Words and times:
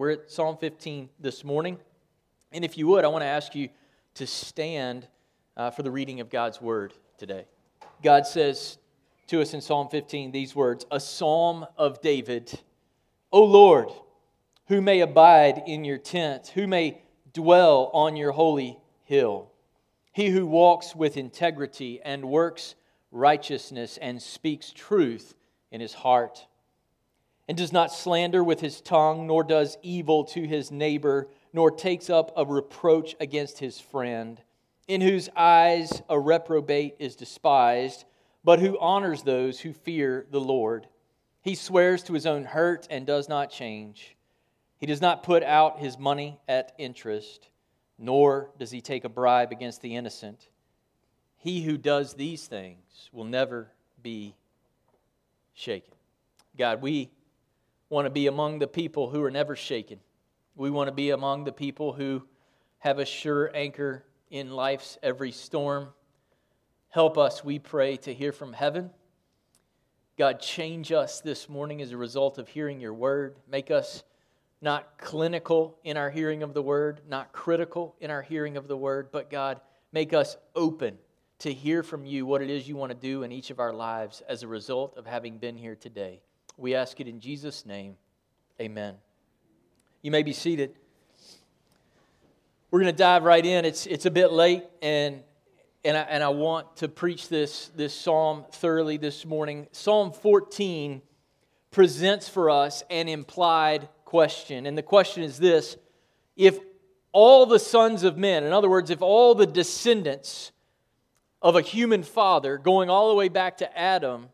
We're 0.00 0.12
at 0.12 0.30
Psalm 0.30 0.56
15 0.56 1.10
this 1.20 1.44
morning. 1.44 1.76
And 2.52 2.64
if 2.64 2.78
you 2.78 2.86
would, 2.86 3.04
I 3.04 3.08
want 3.08 3.20
to 3.20 3.26
ask 3.26 3.54
you 3.54 3.68
to 4.14 4.26
stand 4.26 5.06
uh, 5.58 5.72
for 5.72 5.82
the 5.82 5.90
reading 5.90 6.20
of 6.20 6.30
God's 6.30 6.58
word 6.58 6.94
today. 7.18 7.44
God 8.02 8.26
says 8.26 8.78
to 9.26 9.42
us 9.42 9.52
in 9.52 9.60
Psalm 9.60 9.90
15 9.90 10.32
these 10.32 10.56
words 10.56 10.86
A 10.90 10.98
psalm 10.98 11.66
of 11.76 12.00
David, 12.00 12.50
O 13.30 13.44
Lord, 13.44 13.90
who 14.68 14.80
may 14.80 15.00
abide 15.00 15.64
in 15.66 15.84
your 15.84 15.98
tent, 15.98 16.50
who 16.54 16.66
may 16.66 17.02
dwell 17.34 17.90
on 17.92 18.16
your 18.16 18.32
holy 18.32 18.78
hill. 19.04 19.50
He 20.12 20.30
who 20.30 20.46
walks 20.46 20.96
with 20.96 21.18
integrity 21.18 22.00
and 22.02 22.24
works 22.24 22.74
righteousness 23.12 23.98
and 24.00 24.22
speaks 24.22 24.72
truth 24.74 25.34
in 25.70 25.82
his 25.82 25.92
heart 25.92 26.46
and 27.50 27.56
does 27.56 27.72
not 27.72 27.92
slander 27.92 28.44
with 28.44 28.60
his 28.60 28.80
tongue, 28.80 29.26
nor 29.26 29.42
does 29.42 29.76
evil 29.82 30.22
to 30.22 30.46
his 30.46 30.70
neighbor, 30.70 31.26
nor 31.52 31.68
takes 31.68 32.08
up 32.08 32.30
a 32.36 32.46
reproach 32.46 33.16
against 33.18 33.58
his 33.58 33.80
friend, 33.80 34.40
in 34.86 35.00
whose 35.00 35.28
eyes 35.34 36.00
a 36.08 36.16
reprobate 36.16 36.94
is 37.00 37.16
despised, 37.16 38.04
but 38.44 38.60
who 38.60 38.78
honors 38.78 39.24
those 39.24 39.58
who 39.58 39.72
fear 39.72 40.26
the 40.30 40.40
Lord. 40.40 40.86
He 41.42 41.56
swears 41.56 42.04
to 42.04 42.12
his 42.12 42.24
own 42.24 42.44
hurt 42.44 42.86
and 42.88 43.04
does 43.04 43.28
not 43.28 43.50
change. 43.50 44.16
He 44.78 44.86
does 44.86 45.00
not 45.00 45.24
put 45.24 45.42
out 45.42 45.80
his 45.80 45.98
money 45.98 46.38
at 46.46 46.72
interest, 46.78 47.48
nor 47.98 48.52
does 48.60 48.70
he 48.70 48.80
take 48.80 49.02
a 49.02 49.08
bribe 49.08 49.50
against 49.50 49.82
the 49.82 49.96
innocent. 49.96 50.46
He 51.36 51.62
who 51.62 51.76
does 51.76 52.14
these 52.14 52.46
things 52.46 53.10
will 53.12 53.24
never 53.24 53.72
be 54.00 54.36
shaken. 55.52 55.94
God, 56.56 56.80
we 56.80 57.10
want 57.90 58.06
to 58.06 58.10
be 58.10 58.28
among 58.28 58.60
the 58.60 58.68
people 58.68 59.10
who 59.10 59.22
are 59.22 59.30
never 59.30 59.54
shaken. 59.54 59.98
We 60.54 60.70
want 60.70 60.88
to 60.88 60.94
be 60.94 61.10
among 61.10 61.44
the 61.44 61.52
people 61.52 61.92
who 61.92 62.22
have 62.78 62.98
a 62.98 63.04
sure 63.04 63.50
anchor 63.54 64.04
in 64.30 64.50
life's 64.50 64.96
every 65.02 65.32
storm. 65.32 65.88
Help 66.88 67.18
us, 67.18 67.44
we 67.44 67.58
pray, 67.58 67.96
to 67.98 68.14
hear 68.14 68.32
from 68.32 68.52
heaven. 68.52 68.90
God, 70.16 70.40
change 70.40 70.92
us 70.92 71.20
this 71.20 71.48
morning 71.48 71.82
as 71.82 71.90
a 71.90 71.96
result 71.96 72.38
of 72.38 72.48
hearing 72.48 72.80
your 72.80 72.94
word. 72.94 73.36
Make 73.50 73.70
us 73.70 74.04
not 74.62 74.98
clinical 74.98 75.78
in 75.82 75.96
our 75.96 76.10
hearing 76.10 76.42
of 76.42 76.54
the 76.54 76.62
word, 76.62 77.00
not 77.08 77.32
critical 77.32 77.96
in 78.00 78.10
our 78.10 78.22
hearing 78.22 78.56
of 78.56 78.68
the 78.68 78.76
word, 78.76 79.08
but 79.10 79.30
God, 79.30 79.60
make 79.92 80.12
us 80.12 80.36
open 80.54 80.98
to 81.38 81.52
hear 81.52 81.82
from 81.82 82.04
you 82.04 82.26
what 82.26 82.42
it 82.42 82.50
is 82.50 82.68
you 82.68 82.76
want 82.76 82.92
to 82.92 82.98
do 82.98 83.22
in 83.22 83.32
each 83.32 83.50
of 83.50 83.58
our 83.58 83.72
lives 83.72 84.22
as 84.28 84.42
a 84.42 84.48
result 84.48 84.96
of 84.96 85.06
having 85.06 85.38
been 85.38 85.56
here 85.56 85.74
today. 85.74 86.20
We 86.60 86.74
ask 86.74 87.00
it 87.00 87.08
in 87.08 87.20
Jesus' 87.20 87.64
name. 87.64 87.96
Amen. 88.60 88.96
You 90.02 90.10
may 90.10 90.22
be 90.22 90.34
seated. 90.34 90.74
We're 92.70 92.80
going 92.80 92.92
to 92.92 92.98
dive 92.98 93.24
right 93.24 93.44
in. 93.44 93.64
It's, 93.64 93.86
it's 93.86 94.04
a 94.04 94.10
bit 94.10 94.30
late, 94.30 94.64
and, 94.82 95.22
and, 95.86 95.96
I, 95.96 96.02
and 96.02 96.22
I 96.22 96.28
want 96.28 96.76
to 96.76 96.88
preach 96.88 97.30
this, 97.30 97.70
this 97.74 97.94
psalm 97.94 98.44
thoroughly 98.52 98.98
this 98.98 99.24
morning. 99.24 99.68
Psalm 99.72 100.12
14 100.12 101.00
presents 101.70 102.28
for 102.28 102.50
us 102.50 102.82
an 102.90 103.08
implied 103.08 103.88
question. 104.04 104.66
And 104.66 104.76
the 104.76 104.82
question 104.82 105.22
is 105.22 105.38
this 105.38 105.78
If 106.36 106.58
all 107.12 107.46
the 107.46 107.58
sons 107.58 108.02
of 108.02 108.18
men, 108.18 108.44
in 108.44 108.52
other 108.52 108.68
words, 108.68 108.90
if 108.90 109.00
all 109.00 109.34
the 109.34 109.46
descendants 109.46 110.52
of 111.40 111.56
a 111.56 111.62
human 111.62 112.02
father, 112.02 112.58
going 112.58 112.90
all 112.90 113.08
the 113.08 113.14
way 113.14 113.30
back 113.30 113.56
to 113.58 113.78
Adam, 113.78 114.28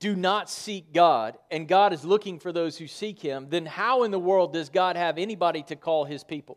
do 0.00 0.16
not 0.16 0.50
seek 0.50 0.92
God, 0.92 1.36
and 1.50 1.68
God 1.68 1.92
is 1.92 2.04
looking 2.04 2.38
for 2.38 2.52
those 2.52 2.78
who 2.78 2.86
seek 2.86 3.20
Him, 3.20 3.46
then 3.50 3.66
how 3.66 4.02
in 4.02 4.10
the 4.10 4.18
world 4.18 4.54
does 4.54 4.70
God 4.70 4.96
have 4.96 5.18
anybody 5.18 5.62
to 5.64 5.76
call 5.76 6.06
His 6.06 6.24
people? 6.24 6.56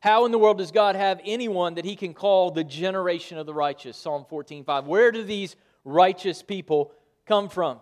How 0.00 0.26
in 0.26 0.32
the 0.32 0.38
world 0.38 0.58
does 0.58 0.72
God 0.72 0.96
have 0.96 1.20
anyone 1.24 1.74
that 1.74 1.84
He 1.84 1.94
can 1.94 2.12
call 2.12 2.50
the 2.50 2.64
generation 2.64 3.38
of 3.38 3.46
the 3.46 3.54
righteous? 3.54 3.96
Psalm 3.96 4.26
14 4.28 4.64
5. 4.64 4.86
Where 4.86 5.12
do 5.12 5.22
these 5.22 5.54
righteous 5.84 6.42
people 6.42 6.92
come 7.24 7.48
from? 7.48 7.80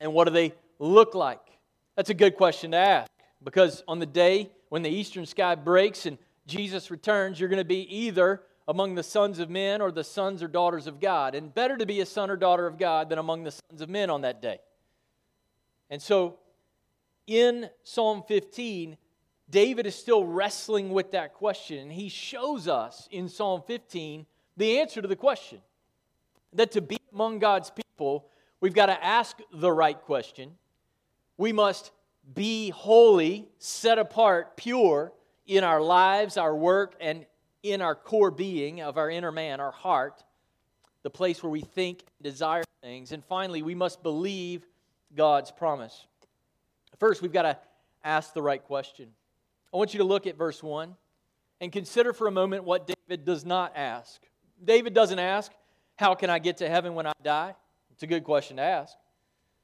And 0.00 0.12
what 0.12 0.24
do 0.24 0.32
they 0.32 0.52
look 0.80 1.14
like? 1.14 1.40
That's 1.96 2.10
a 2.10 2.14
good 2.14 2.36
question 2.36 2.72
to 2.72 2.76
ask 2.76 3.10
because 3.44 3.84
on 3.86 4.00
the 4.00 4.06
day 4.06 4.50
when 4.68 4.82
the 4.82 4.90
eastern 4.90 5.26
sky 5.26 5.54
breaks 5.54 6.06
and 6.06 6.18
Jesus 6.46 6.90
returns, 6.90 7.38
you're 7.38 7.48
going 7.48 7.58
to 7.58 7.64
be 7.64 7.82
either 7.82 8.42
among 8.68 8.94
the 8.94 9.02
sons 9.02 9.38
of 9.38 9.50
men 9.50 9.80
or 9.80 9.90
the 9.90 10.04
sons 10.04 10.42
or 10.42 10.48
daughters 10.48 10.86
of 10.86 11.00
God. 11.00 11.34
And 11.34 11.54
better 11.54 11.76
to 11.76 11.86
be 11.86 12.00
a 12.00 12.06
son 12.06 12.30
or 12.30 12.36
daughter 12.36 12.66
of 12.66 12.78
God 12.78 13.08
than 13.08 13.18
among 13.18 13.44
the 13.44 13.50
sons 13.50 13.80
of 13.80 13.88
men 13.88 14.10
on 14.10 14.22
that 14.22 14.40
day. 14.40 14.60
And 15.90 16.00
so 16.00 16.38
in 17.26 17.68
Psalm 17.82 18.22
15, 18.26 18.96
David 19.50 19.86
is 19.86 19.94
still 19.94 20.24
wrestling 20.24 20.90
with 20.90 21.10
that 21.12 21.34
question. 21.34 21.78
And 21.78 21.92
he 21.92 22.08
shows 22.08 22.68
us 22.68 23.08
in 23.10 23.28
Psalm 23.28 23.62
15 23.66 24.26
the 24.56 24.80
answer 24.80 25.02
to 25.02 25.08
the 25.08 25.16
question 25.16 25.60
that 26.52 26.72
to 26.72 26.80
be 26.80 26.98
among 27.12 27.38
God's 27.38 27.70
people, 27.70 28.26
we've 28.60 28.74
got 28.74 28.86
to 28.86 29.04
ask 29.04 29.38
the 29.52 29.72
right 29.72 30.00
question. 30.00 30.52
We 31.36 31.52
must 31.52 31.90
be 32.34 32.70
holy, 32.70 33.48
set 33.58 33.98
apart, 33.98 34.56
pure 34.56 35.12
in 35.46 35.64
our 35.64 35.80
lives, 35.80 36.36
our 36.36 36.54
work, 36.54 36.94
and 37.00 37.26
in 37.62 37.80
our 37.80 37.94
core 37.94 38.30
being 38.30 38.80
of 38.80 38.98
our 38.98 39.10
inner 39.10 39.32
man, 39.32 39.60
our 39.60 39.70
heart, 39.70 40.22
the 41.02 41.10
place 41.10 41.42
where 41.42 41.50
we 41.50 41.60
think, 41.60 42.04
desire 42.20 42.64
things. 42.82 43.12
And 43.12 43.24
finally, 43.24 43.62
we 43.62 43.74
must 43.74 44.02
believe 44.02 44.66
God's 45.14 45.50
promise. 45.50 46.06
First, 46.98 47.22
we've 47.22 47.32
got 47.32 47.42
to 47.42 47.58
ask 48.04 48.32
the 48.34 48.42
right 48.42 48.62
question. 48.62 49.08
I 49.72 49.76
want 49.76 49.94
you 49.94 49.98
to 49.98 50.04
look 50.04 50.26
at 50.26 50.36
verse 50.36 50.62
1 50.62 50.94
and 51.60 51.72
consider 51.72 52.12
for 52.12 52.26
a 52.26 52.30
moment 52.30 52.64
what 52.64 52.86
David 52.86 53.24
does 53.24 53.44
not 53.44 53.72
ask. 53.76 54.20
David 54.62 54.94
doesn't 54.94 55.18
ask, 55.18 55.52
How 55.96 56.14
can 56.14 56.30
I 56.30 56.38
get 56.38 56.58
to 56.58 56.68
heaven 56.68 56.94
when 56.94 57.06
I 57.06 57.12
die? 57.22 57.54
It's 57.92 58.02
a 58.02 58.06
good 58.06 58.24
question 58.24 58.56
to 58.56 58.62
ask. 58.62 58.96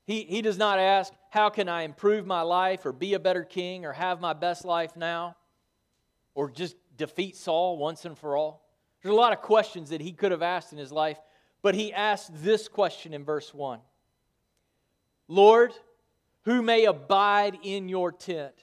He, 0.07 0.25
he 0.25 0.41
does 0.41 0.57
not 0.57 0.79
ask, 0.79 1.13
How 1.31 1.51
can 1.51 1.69
I 1.69 1.83
improve 1.83 2.27
my 2.27 2.43
life 2.43 2.87
or 2.87 2.93
be 2.93 3.15
a 3.15 3.19
better 3.19 3.45
king 3.45 3.85
or 3.85 3.93
have 3.93 4.21
my 4.21 4.33
best 4.33 4.65
life 4.65 4.97
now? 4.97 5.37
Or 6.35 6.51
just 6.51 6.77
defeat 6.99 7.37
Saul 7.37 7.79
once 7.79 8.05
and 8.05 8.19
for 8.19 8.37
all? 8.37 8.69
There's 9.03 9.13
a 9.13 9.17
lot 9.17 9.33
of 9.33 9.41
questions 9.41 9.91
that 9.91 10.01
he 10.01 10.13
could 10.13 10.33
have 10.33 10.43
asked 10.43 10.73
in 10.73 10.79
his 10.79 10.93
life, 10.93 11.19
but 11.63 11.75
he 11.75 11.93
asked 11.93 12.31
this 12.43 12.69
question 12.69 13.15
in 13.15 13.25
verse 13.25 13.55
1 13.55 13.81
Lord, 15.29 15.73
who 16.43 16.63
may 16.63 16.85
abide 16.85 17.59
in 17.63 17.89
your 17.89 18.13
tent, 18.13 18.55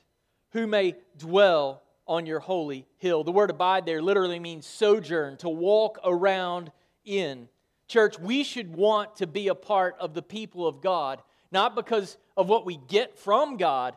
who 0.52 0.68
may 0.68 0.96
dwell 1.18 1.82
on 2.08 2.26
your 2.26 2.40
holy 2.40 2.86
hill. 2.98 3.24
The 3.24 3.32
word 3.32 3.50
abide 3.50 3.86
there 3.86 4.02
literally 4.02 4.40
means 4.40 4.66
sojourn, 4.66 5.38
to 5.38 5.50
walk 5.50 6.00
around 6.04 6.72
in. 7.04 7.48
Church, 7.88 8.20
we 8.20 8.44
should 8.44 8.76
want 8.76 9.18
to 9.18 9.28
be 9.28 9.48
a 9.48 9.56
part 9.56 9.96
of 10.00 10.14
the 10.14 10.22
people 10.22 10.68
of 10.68 10.82
God, 10.82 11.22
not 11.52 11.76
because 11.76 12.18
of 12.36 12.50
what 12.50 12.66
we 12.66 12.78
get 12.78 13.18
from 13.18 13.58
God, 13.58 13.96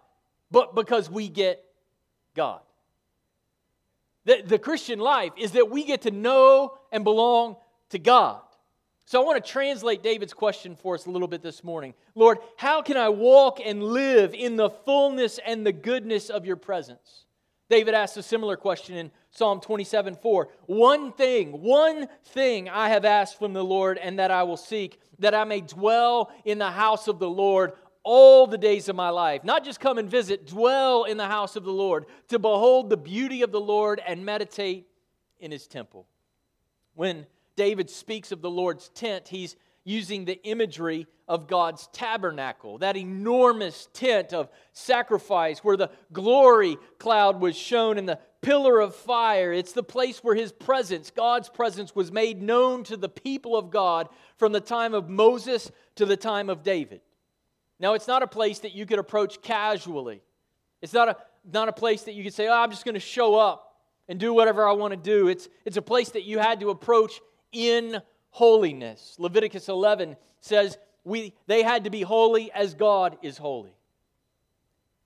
but 0.51 0.75
because 0.75 1.11
we 1.11 1.29
get 1.29 1.65
God. 2.35 2.61
The, 4.29 4.43
the 4.45 4.59
Christian 4.59 4.99
life 4.99 5.33
is 5.39 5.53
that 5.53 5.71
we 5.71 5.85
get 5.85 6.03
to 6.03 6.11
know 6.11 6.77
and 6.93 7.03
belong 7.03 7.57
to 7.89 7.99
God. 7.99 8.43
So 9.07 9.23
I 9.23 9.25
want 9.25 9.43
to 9.43 9.51
translate 9.51 10.03
David's 10.03 10.35
question 10.35 10.77
for 10.77 10.97
us 10.97 11.07
a 11.07 11.11
little 11.11 11.29
bit 11.29 11.41
this 11.41 11.65
morning. 11.65 11.95
Lord, 12.15 12.37
how 12.59 12.83
can 12.83 12.99
I 12.99 13.09
walk 13.09 13.59
and 13.65 13.83
live 13.83 14.35
in 14.35 14.57
the 14.57 14.69
fullness 14.69 15.41
and 15.47 15.65
the 15.65 15.73
goodness 15.73 16.29
of 16.29 16.45
your 16.45 16.57
presence? 16.57 17.25
David 17.71 17.95
asked 17.95 18.19
a 18.19 18.23
similar 18.23 18.59
question 18.59 18.97
in 18.97 19.11
Psalm 19.31 19.63
27 19.63 20.17
4. 20.17 20.49
One 20.67 21.13
thing, 21.13 21.63
one 21.63 22.07
thing 22.27 22.69
I 22.69 22.91
have 22.91 23.07
asked 23.07 23.39
from 23.39 23.55
the 23.55 23.65
Lord, 23.65 23.97
and 23.97 24.19
that 24.19 24.31
I 24.31 24.43
will 24.43 24.59
seek, 24.59 25.01
that 25.21 25.35
I 25.35 25.45
may 25.45 25.63
dwell 25.63 26.31
in 26.45 26.59
the 26.59 26.71
house 26.71 27.09
of 27.09 27.19
the 27.19 27.31
Lord 27.31 27.73
all 28.11 28.47
the 28.47 28.57
days 28.57 28.89
of 28.89 28.97
my 28.97 29.11
life. 29.11 29.45
Not 29.45 29.67
just 29.67 29.81
come 29.81 29.99
and 29.99 30.09
visit, 30.09 30.47
dwell 30.47 31.05
in 31.05 31.19
the 31.19 31.27
house 31.27 31.57
of 31.57 31.65
the 31.65 31.71
Lord, 31.71 32.07
to 32.29 32.39
behold 32.39 32.89
the 32.89 32.97
beauty 32.97 33.43
of 33.43 33.53
the 33.53 33.61
Lord 33.61 34.01
and 34.07 34.25
meditate 34.25 34.87
in 35.39 35.51
his 35.51 35.67
temple. 35.67 36.07
When 36.95 37.27
David 37.55 37.91
speaks 37.91 38.33
of 38.33 38.41
the 38.41 38.49
Lord's 38.49 38.89
tent, 38.89 39.29
he's 39.29 39.57
using 39.85 40.25
the 40.25 40.43
imagery 40.43 41.07
of 41.29 41.49
God's 41.49 41.87
tabernacle, 41.93 42.79
that 42.79 42.97
enormous 42.97 43.91
tent 43.93 44.33
of 44.33 44.49
sacrifice 44.73 45.59
where 45.59 45.77
the 45.77 45.91
glory 46.11 46.79
cloud 46.99 47.43
was 47.43 47.57
shown 47.57 47.99
and 47.99 48.09
the 48.09 48.21
pillar 48.41 48.81
of 48.81 48.95
fire. 48.95 49.53
It's 49.53 49.73
the 49.73 49.83
place 49.83 50.25
where 50.25 50.35
his 50.35 50.51
presence, 50.51 51.11
God's 51.11 51.51
presence, 51.51 51.95
was 51.95 52.11
made 52.11 52.41
known 52.41 52.85
to 52.85 52.97
the 52.97 53.11
people 53.11 53.55
of 53.55 53.71
God 53.71 54.09
from 54.39 54.53
the 54.53 54.63
time 54.63 54.95
of 54.95 55.11
Moses 55.11 55.71
to 55.97 56.07
the 56.07 56.17
time 56.17 56.49
of 56.49 56.63
David. 56.63 57.03
Now, 57.81 57.95
it's 57.95 58.09
not 58.09 58.23
a 58.23 58.27
place 58.27 58.61
that 58.61 58.73
you 58.73 58.87
could 58.87 58.99
approach 58.99 59.41
casually. 59.41 60.23
It's 60.83 60.93
not 60.93 61.09
a, 61.09 61.17
not 61.53 61.69
a 61.69 61.73
place 61.73 62.03
that 62.03 62.15
you 62.15 62.25
could 62.25 62.35
say, 62.35 62.49
oh, 62.49 62.55
I'm 62.55 62.71
just 62.71 62.85
going 62.85 62.95
to 62.95 63.01
show 63.01 63.37
up 63.37 63.77
and 64.09 64.19
do 64.19 64.33
whatever 64.33 64.67
I 64.67 64.73
want 64.73 64.93
to 64.93 64.97
do. 64.97 65.29
It's, 65.29 65.49
it's 65.65 65.77
a 65.77 65.83
place 65.83 66.11
that 66.11 66.25
you 66.25 66.39
had 66.39 66.61
to 66.61 66.71
approach 66.71 67.21
in 67.53 68.01
holiness. 68.31 69.17
Leviticus 69.19 69.69
11 69.69 70.17
says 70.41 70.79
we, 71.05 71.35
they 71.47 71.63
had 71.63 71.85
to 71.85 71.91
be 71.91 72.03
holy 72.03 72.53
as 72.53 72.75
God 72.75 73.19
is 73.23 73.39
holy. 73.39 73.75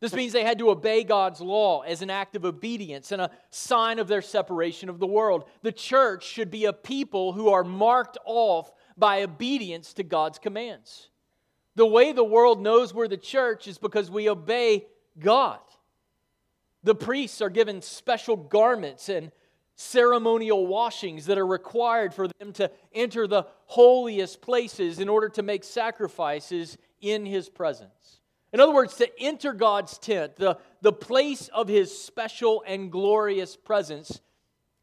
This 0.01 0.15
means 0.15 0.33
they 0.33 0.43
had 0.43 0.59
to 0.59 0.71
obey 0.71 1.05
God's 1.05 1.41
law 1.41 1.83
as 1.83 2.03
an 2.03 2.11
act 2.11 2.35
of 2.35 2.45
obedience 2.45 3.13
and 3.13 3.23
a 3.23 3.31
sign 3.51 4.01
of 4.01 4.09
their 4.09 4.21
separation 4.21 4.89
of 4.89 4.99
the 4.99 5.07
world. 5.07 5.45
The 5.63 5.71
church 5.71 6.25
should 6.25 6.51
be 6.51 6.65
a 6.65 6.73
people 6.73 7.33
who 7.33 7.51
are 7.51 7.63
marked 7.63 8.19
off 8.25 8.73
by 8.97 9.23
obedience 9.23 9.93
to 9.95 10.03
God's 10.03 10.41
commands. 10.41 11.09
The 11.75 11.87
way 11.87 12.13
the 12.13 12.25
world 12.25 12.61
knows 12.61 12.93
we're 12.93 13.09
the 13.09 13.17
church 13.17 13.67
is 13.67 13.79
because 13.79 14.11
we 14.11 14.29
obey 14.29 14.87
God. 15.19 15.61
The 16.83 16.95
priests 16.95 17.41
are 17.41 17.51
given 17.51 17.81
special 17.81 18.37
garments 18.37 19.09
and 19.09 19.33
ceremonial 19.77 20.67
washings 20.67 21.27
that 21.27 21.39
are 21.39 21.47
required 21.47 22.13
for 22.13 22.29
them 22.39 22.53
to 22.55 22.71
enter 22.93 23.27
the 23.27 23.47
holiest 23.67 24.43
places 24.43 24.99
in 24.99 25.09
order 25.09 25.29
to 25.31 25.43
make 25.43 25.65
sacrifices 25.65 26.77
in 27.01 27.25
His 27.25 27.49
presence. 27.49 28.21
In 28.53 28.61
other 28.61 28.73
words, 28.73 28.95
to 28.97 29.09
enter 29.21 29.55
God's 29.55 29.97
tent, 29.97 30.37
the, 30.37 30.59
the 30.83 30.93
place 30.93 31.49
of 31.49 31.69
his 31.69 31.97
special 31.97 32.63
and 32.67 32.93
glorious 32.93 33.57
presence, 33.57 34.21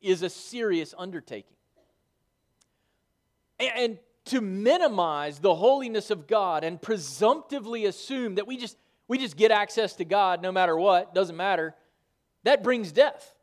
is 0.01 0.24
a 0.24 0.30
serious 0.30 0.95
undertaking. 0.97 1.56
And, 3.59 3.71
and 3.75 4.00
to 4.30 4.42
minimize 4.42 5.40
the 5.40 5.56
holiness 5.56 6.12
of 6.12 6.28
God 6.28 6.64
and 6.64 6.81
presumptively 6.81 7.86
assume 7.86 8.36
that 8.36 8.48
we 8.48 8.58
just, 8.58 8.78
we 9.08 9.18
just 9.18 9.38
get 9.38 9.52
access 9.52 9.94
to 9.96 10.06
God 10.06 10.42
no 10.42 10.52
matter 10.52 10.78
what, 10.78 11.14
doesn't 11.14 11.36
matter, 11.36 11.76
that 12.44 12.64
brings 12.64 12.92
death. 12.92 13.36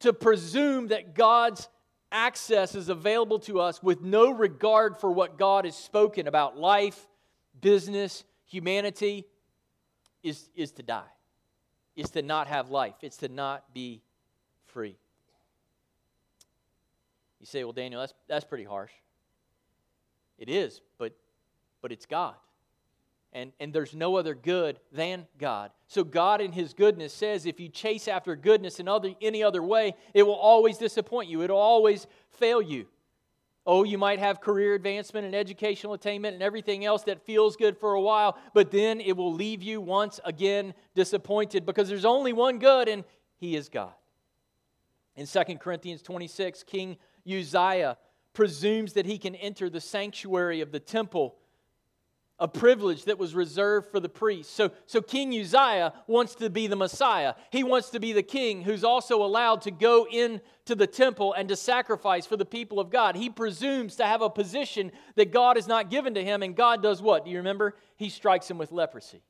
To 0.00 0.12
presume 0.12 0.88
that 0.88 1.14
God's 1.14 1.68
access 2.12 2.74
is 2.74 2.88
available 2.88 3.38
to 3.40 3.60
us 3.60 3.82
with 3.82 4.02
no 4.02 4.30
regard 4.30 4.96
for 4.96 5.10
what 5.10 5.38
God 5.38 5.64
has 5.64 5.76
spoken 5.76 6.28
about 6.28 6.56
life, 6.56 7.08
business, 7.60 8.24
humanity 8.46 9.24
is, 10.22 10.48
is 10.54 10.72
to 10.72 10.82
die, 10.82 11.02
is 11.96 12.10
to 12.10 12.22
not 12.22 12.46
have 12.46 12.70
life, 12.70 12.94
it's 13.02 13.16
to 13.18 13.28
not 13.28 13.72
be 13.72 14.02
free. 14.66 14.96
You 17.40 17.46
say, 17.46 17.64
well, 17.64 17.72
Daniel, 17.72 18.00
that's, 18.00 18.14
that's 18.26 18.44
pretty 18.44 18.64
harsh. 18.64 18.92
It 20.38 20.48
is, 20.48 20.80
but, 20.98 21.14
but 21.82 21.92
it's 21.92 22.06
God. 22.06 22.34
And, 23.32 23.52
and 23.58 23.72
there's 23.72 23.94
no 23.94 24.16
other 24.16 24.34
good 24.34 24.78
than 24.92 25.26
God. 25.38 25.72
So 25.88 26.04
God 26.04 26.40
in 26.40 26.52
his 26.52 26.72
goodness 26.72 27.12
says 27.12 27.46
if 27.46 27.58
you 27.58 27.68
chase 27.68 28.06
after 28.06 28.36
goodness 28.36 28.78
in 28.78 28.86
other, 28.86 29.12
any 29.20 29.42
other 29.42 29.62
way, 29.62 29.94
it 30.12 30.22
will 30.22 30.34
always 30.34 30.78
disappoint 30.78 31.28
you. 31.28 31.42
It 31.42 31.50
will 31.50 31.56
always 31.56 32.06
fail 32.30 32.62
you. 32.62 32.86
Oh, 33.66 33.82
you 33.82 33.96
might 33.96 34.18
have 34.18 34.40
career 34.40 34.74
advancement 34.74 35.24
and 35.24 35.34
educational 35.34 35.94
attainment 35.94 36.34
and 36.34 36.42
everything 36.42 36.84
else 36.84 37.02
that 37.04 37.24
feels 37.24 37.56
good 37.56 37.78
for 37.78 37.94
a 37.94 38.00
while, 38.00 38.36
but 38.52 38.70
then 38.70 39.00
it 39.00 39.16
will 39.16 39.32
leave 39.32 39.62
you 39.62 39.80
once 39.80 40.20
again 40.24 40.74
disappointed 40.94 41.64
because 41.64 41.88
there's 41.88 42.04
only 42.04 42.34
one 42.34 42.58
good, 42.58 42.88
and 42.88 43.04
He 43.38 43.56
is 43.56 43.70
God. 43.70 43.94
In 45.16 45.26
2 45.26 45.56
Chronicles 45.58 46.02
26, 46.02 46.62
King 46.64 46.98
Uzziah 47.26 47.96
presumes 48.34 48.92
that 48.92 49.06
he 49.06 49.16
can 49.16 49.34
enter 49.36 49.70
the 49.70 49.80
sanctuary 49.80 50.60
of 50.60 50.72
the 50.72 50.80
temple 50.80 51.36
a 52.40 52.48
privilege 52.48 53.04
that 53.04 53.16
was 53.16 53.34
reserved 53.34 53.90
for 53.90 54.00
the 54.00 54.08
priests. 54.08 54.52
So, 54.52 54.72
so 54.86 55.00
King 55.00 55.28
Uzziah 55.38 55.92
wants 56.08 56.34
to 56.36 56.50
be 56.50 56.66
the 56.66 56.76
Messiah. 56.76 57.34
He 57.50 57.62
wants 57.62 57.90
to 57.90 58.00
be 58.00 58.12
the 58.12 58.24
king 58.24 58.62
who's 58.62 58.82
also 58.82 59.22
allowed 59.22 59.62
to 59.62 59.70
go 59.70 60.06
into 60.10 60.74
the 60.74 60.86
temple 60.86 61.32
and 61.32 61.48
to 61.48 61.56
sacrifice 61.56 62.26
for 62.26 62.36
the 62.36 62.44
people 62.44 62.80
of 62.80 62.90
God. 62.90 63.14
He 63.14 63.30
presumes 63.30 63.96
to 63.96 64.04
have 64.04 64.20
a 64.20 64.28
position 64.28 64.90
that 65.14 65.32
God 65.32 65.56
has 65.56 65.68
not 65.68 65.90
given 65.90 66.14
to 66.14 66.24
him, 66.24 66.42
and 66.42 66.56
God 66.56 66.82
does 66.82 67.00
what? 67.00 67.24
Do 67.24 67.30
you 67.30 67.36
remember? 67.36 67.76
He 67.96 68.08
strikes 68.08 68.50
him 68.50 68.58
with 68.58 68.72
leprosy. 68.72 69.22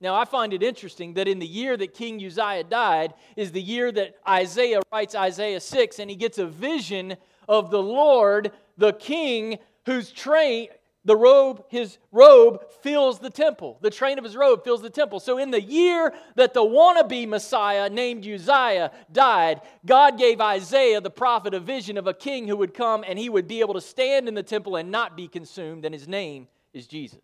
Now, 0.00 0.14
I 0.14 0.24
find 0.24 0.52
it 0.52 0.62
interesting 0.62 1.14
that 1.14 1.28
in 1.28 1.38
the 1.38 1.46
year 1.46 1.76
that 1.76 1.94
King 1.94 2.24
Uzziah 2.24 2.64
died 2.64 3.14
is 3.36 3.52
the 3.52 3.62
year 3.62 3.92
that 3.92 4.16
Isaiah 4.26 4.80
writes 4.90 5.14
Isaiah 5.14 5.60
6, 5.60 5.98
and 5.98 6.10
he 6.10 6.16
gets 6.16 6.38
a 6.38 6.46
vision 6.46 7.16
of 7.50 7.70
the 7.72 7.82
Lord, 7.82 8.52
the 8.78 8.92
king, 8.92 9.58
whose 9.84 10.12
train, 10.12 10.68
the 11.04 11.16
robe, 11.16 11.64
his 11.68 11.98
robe 12.12 12.70
fills 12.82 13.18
the 13.18 13.28
temple. 13.28 13.76
The 13.80 13.90
train 13.90 14.18
of 14.18 14.24
his 14.24 14.36
robe 14.36 14.62
fills 14.62 14.82
the 14.82 14.88
temple. 14.88 15.18
So, 15.18 15.36
in 15.36 15.50
the 15.50 15.60
year 15.60 16.14
that 16.36 16.54
the 16.54 16.62
wannabe 16.62 17.26
Messiah 17.26 17.90
named 17.90 18.24
Uzziah 18.24 18.92
died, 19.10 19.62
God 19.84 20.16
gave 20.16 20.40
Isaiah, 20.40 21.00
the 21.00 21.10
prophet, 21.10 21.52
a 21.52 21.58
vision 21.58 21.98
of 21.98 22.06
a 22.06 22.14
king 22.14 22.46
who 22.46 22.56
would 22.56 22.72
come 22.72 23.04
and 23.06 23.18
he 23.18 23.28
would 23.28 23.48
be 23.48 23.60
able 23.60 23.74
to 23.74 23.80
stand 23.80 24.28
in 24.28 24.34
the 24.34 24.44
temple 24.44 24.76
and 24.76 24.92
not 24.92 25.16
be 25.16 25.26
consumed, 25.26 25.84
and 25.84 25.92
his 25.92 26.06
name 26.06 26.46
is 26.72 26.86
Jesus. 26.86 27.18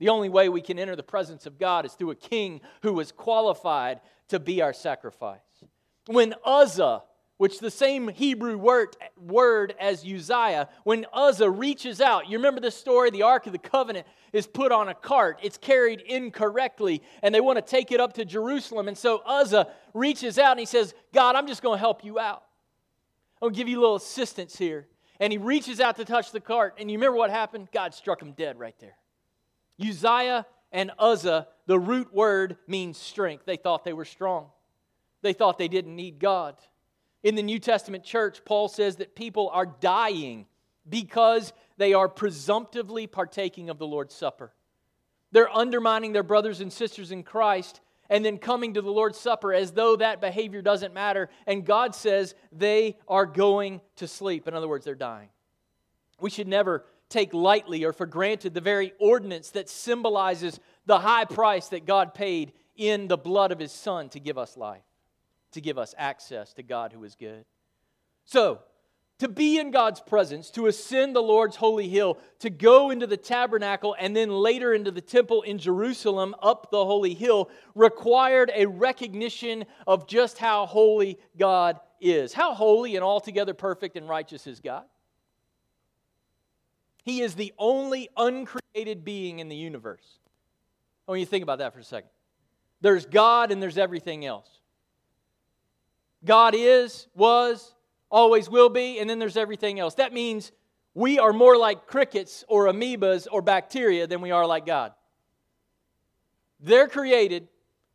The 0.00 0.08
only 0.08 0.28
way 0.28 0.48
we 0.48 0.62
can 0.62 0.80
enter 0.80 0.96
the 0.96 1.02
presence 1.04 1.46
of 1.46 1.60
God 1.60 1.86
is 1.86 1.92
through 1.92 2.10
a 2.10 2.16
king 2.16 2.60
who 2.82 2.92
was 2.92 3.12
qualified 3.12 4.00
to 4.28 4.40
be 4.40 4.62
our 4.62 4.72
sacrifice. 4.72 5.38
When 6.06 6.34
Uzzah, 6.44 7.02
which 7.38 7.60
the 7.60 7.70
same 7.70 8.08
Hebrew 8.08 8.58
word, 8.58 8.96
word 9.16 9.74
as 9.80 10.04
Uzziah, 10.04 10.68
when 10.84 11.06
Uzzah 11.12 11.48
reaches 11.48 12.00
out, 12.00 12.28
you 12.28 12.36
remember 12.36 12.60
the 12.60 12.70
story? 12.70 13.10
The 13.10 13.22
Ark 13.22 13.46
of 13.46 13.52
the 13.52 13.58
Covenant 13.58 14.06
is 14.32 14.46
put 14.46 14.72
on 14.72 14.88
a 14.88 14.94
cart. 14.94 15.38
It's 15.42 15.56
carried 15.56 16.00
incorrectly, 16.00 17.00
and 17.22 17.34
they 17.34 17.40
want 17.40 17.56
to 17.56 17.62
take 17.62 17.92
it 17.92 18.00
up 18.00 18.14
to 18.14 18.24
Jerusalem. 18.24 18.88
And 18.88 18.98
so 18.98 19.18
Uzzah 19.24 19.68
reaches 19.94 20.38
out 20.38 20.52
and 20.52 20.60
he 20.60 20.66
says, 20.66 20.94
God, 21.14 21.36
I'm 21.36 21.46
just 21.46 21.62
going 21.62 21.76
to 21.76 21.80
help 21.80 22.04
you 22.04 22.18
out. 22.18 22.42
I'm 23.40 23.46
going 23.46 23.54
to 23.54 23.58
give 23.58 23.68
you 23.68 23.78
a 23.78 23.82
little 23.82 23.96
assistance 23.96 24.56
here. 24.56 24.88
And 25.20 25.32
he 25.32 25.38
reaches 25.38 25.80
out 25.80 25.96
to 25.96 26.04
touch 26.04 26.32
the 26.32 26.40
cart. 26.40 26.74
And 26.78 26.90
you 26.90 26.98
remember 26.98 27.16
what 27.16 27.30
happened? 27.30 27.68
God 27.72 27.94
struck 27.94 28.20
him 28.20 28.32
dead 28.32 28.58
right 28.58 28.74
there. 28.80 28.96
Uzziah 29.80 30.44
and 30.72 30.90
Uzzah, 30.98 31.46
the 31.66 31.78
root 31.78 32.12
word 32.12 32.56
means 32.66 32.98
strength. 32.98 33.44
They 33.46 33.56
thought 33.56 33.84
they 33.84 33.92
were 33.92 34.04
strong, 34.04 34.48
they 35.22 35.32
thought 35.32 35.56
they 35.56 35.68
didn't 35.68 35.94
need 35.94 36.18
God. 36.18 36.56
In 37.22 37.34
the 37.34 37.42
New 37.42 37.58
Testament 37.58 38.04
church, 38.04 38.44
Paul 38.44 38.68
says 38.68 38.96
that 38.96 39.14
people 39.14 39.50
are 39.52 39.66
dying 39.66 40.46
because 40.88 41.52
they 41.76 41.92
are 41.92 42.08
presumptively 42.08 43.06
partaking 43.06 43.70
of 43.70 43.78
the 43.78 43.86
Lord's 43.86 44.14
Supper. 44.14 44.52
They're 45.32 45.54
undermining 45.54 46.12
their 46.12 46.22
brothers 46.22 46.60
and 46.60 46.72
sisters 46.72 47.10
in 47.10 47.22
Christ 47.22 47.80
and 48.08 48.24
then 48.24 48.38
coming 48.38 48.74
to 48.74 48.82
the 48.82 48.90
Lord's 48.90 49.18
Supper 49.18 49.52
as 49.52 49.72
though 49.72 49.96
that 49.96 50.20
behavior 50.20 50.62
doesn't 50.62 50.94
matter. 50.94 51.28
And 51.46 51.66
God 51.66 51.94
says 51.94 52.34
they 52.52 52.96
are 53.06 53.26
going 53.26 53.80
to 53.96 54.08
sleep. 54.08 54.48
In 54.48 54.54
other 54.54 54.68
words, 54.68 54.84
they're 54.84 54.94
dying. 54.94 55.28
We 56.20 56.30
should 56.30 56.48
never 56.48 56.86
take 57.10 57.34
lightly 57.34 57.84
or 57.84 57.92
for 57.92 58.06
granted 58.06 58.54
the 58.54 58.60
very 58.60 58.92
ordinance 58.98 59.50
that 59.50 59.68
symbolizes 59.68 60.58
the 60.86 60.98
high 61.00 61.24
price 61.24 61.68
that 61.68 61.84
God 61.84 62.14
paid 62.14 62.52
in 62.76 63.08
the 63.08 63.18
blood 63.18 63.52
of 63.52 63.58
His 63.58 63.72
Son 63.72 64.08
to 64.10 64.20
give 64.20 64.38
us 64.38 64.56
life 64.56 64.82
to 65.52 65.60
give 65.60 65.78
us 65.78 65.94
access 65.96 66.52
to 66.54 66.62
God 66.62 66.92
who 66.92 67.04
is 67.04 67.14
good. 67.14 67.44
So, 68.24 68.60
to 69.18 69.28
be 69.28 69.58
in 69.58 69.72
God's 69.72 70.00
presence, 70.00 70.50
to 70.52 70.68
ascend 70.68 71.16
the 71.16 71.20
Lord's 71.20 71.56
holy 71.56 71.88
hill, 71.88 72.18
to 72.38 72.50
go 72.50 72.90
into 72.90 73.06
the 73.06 73.16
tabernacle 73.16 73.96
and 73.98 74.14
then 74.14 74.30
later 74.30 74.72
into 74.72 74.92
the 74.92 75.00
temple 75.00 75.42
in 75.42 75.58
Jerusalem 75.58 76.36
up 76.40 76.70
the 76.70 76.84
holy 76.84 77.14
hill 77.14 77.50
required 77.74 78.52
a 78.54 78.66
recognition 78.66 79.64
of 79.88 80.06
just 80.06 80.38
how 80.38 80.66
holy 80.66 81.18
God 81.36 81.80
is. 82.00 82.32
How 82.32 82.54
holy 82.54 82.94
and 82.94 83.04
altogether 83.04 83.54
perfect 83.54 83.96
and 83.96 84.08
righteous 84.08 84.46
is 84.46 84.60
God? 84.60 84.84
He 87.02 87.22
is 87.22 87.34
the 87.34 87.52
only 87.58 88.08
uncreated 88.16 89.04
being 89.04 89.40
in 89.40 89.48
the 89.48 89.56
universe. 89.56 90.18
I 91.08 91.10
want 91.10 91.20
you 91.20 91.26
to 91.26 91.30
think 91.30 91.42
about 91.42 91.58
that 91.58 91.72
for 91.72 91.80
a 91.80 91.84
second. 91.84 92.10
There's 92.82 93.06
God 93.06 93.50
and 93.50 93.60
there's 93.60 93.78
everything 93.78 94.24
else. 94.24 94.48
God 96.24 96.54
is, 96.56 97.06
was, 97.14 97.74
always 98.10 98.48
will 98.48 98.68
be, 98.68 98.98
and 98.98 99.08
then 99.08 99.18
there's 99.18 99.36
everything 99.36 99.78
else. 99.78 99.94
That 99.94 100.12
means 100.12 100.52
we 100.94 101.18
are 101.18 101.32
more 101.32 101.56
like 101.56 101.86
crickets 101.86 102.44
or 102.48 102.66
amoebas 102.66 103.26
or 103.30 103.42
bacteria 103.42 104.06
than 104.06 104.20
we 104.20 104.30
are 104.30 104.46
like 104.46 104.66
God. 104.66 104.92
They're 106.60 106.88
created, 106.88 107.48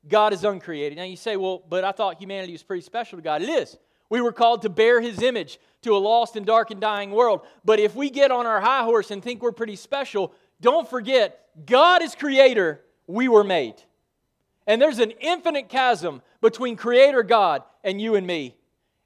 God 0.07 0.33
is 0.33 0.43
uncreated. 0.43 0.97
Now 0.97 1.03
you 1.03 1.17
say, 1.17 1.35
well, 1.35 1.63
but 1.67 1.83
I 1.83 1.91
thought 1.91 2.19
humanity 2.19 2.53
was 2.53 2.63
pretty 2.63 2.83
special 2.83 3.17
to 3.17 3.21
God. 3.21 3.41
It 3.41 3.49
is. 3.49 3.77
We 4.09 4.21
were 4.21 4.31
called 4.31 4.61
to 4.61 4.69
bear 4.69 5.01
his 5.01 5.21
image 5.21 5.59
to 5.81 5.95
a 5.95 5.97
lost 5.97 6.35
and 6.35 6.45
dark 6.45 6.71
and 6.71 6.79
dying 6.79 7.11
world. 7.11 7.41
But 7.65 7.79
if 7.79 7.95
we 7.95 8.09
get 8.09 8.31
on 8.31 8.45
our 8.45 8.61
high 8.61 8.83
horse 8.83 9.11
and 9.11 9.23
think 9.23 9.41
we're 9.41 9.51
pretty 9.51 9.75
special, 9.75 10.33
don't 10.61 10.89
forget, 10.89 11.47
God 11.65 12.01
is 12.01 12.15
creator, 12.15 12.81
we 13.07 13.27
were 13.27 13.43
made. 13.43 13.75
And 14.67 14.81
there's 14.81 14.99
an 14.99 15.11
infinite 15.19 15.69
chasm 15.69 16.21
between 16.41 16.75
Creator 16.75 17.23
God 17.23 17.63
and 17.83 18.01
you 18.01 18.15
and 18.15 18.25
me. 18.25 18.55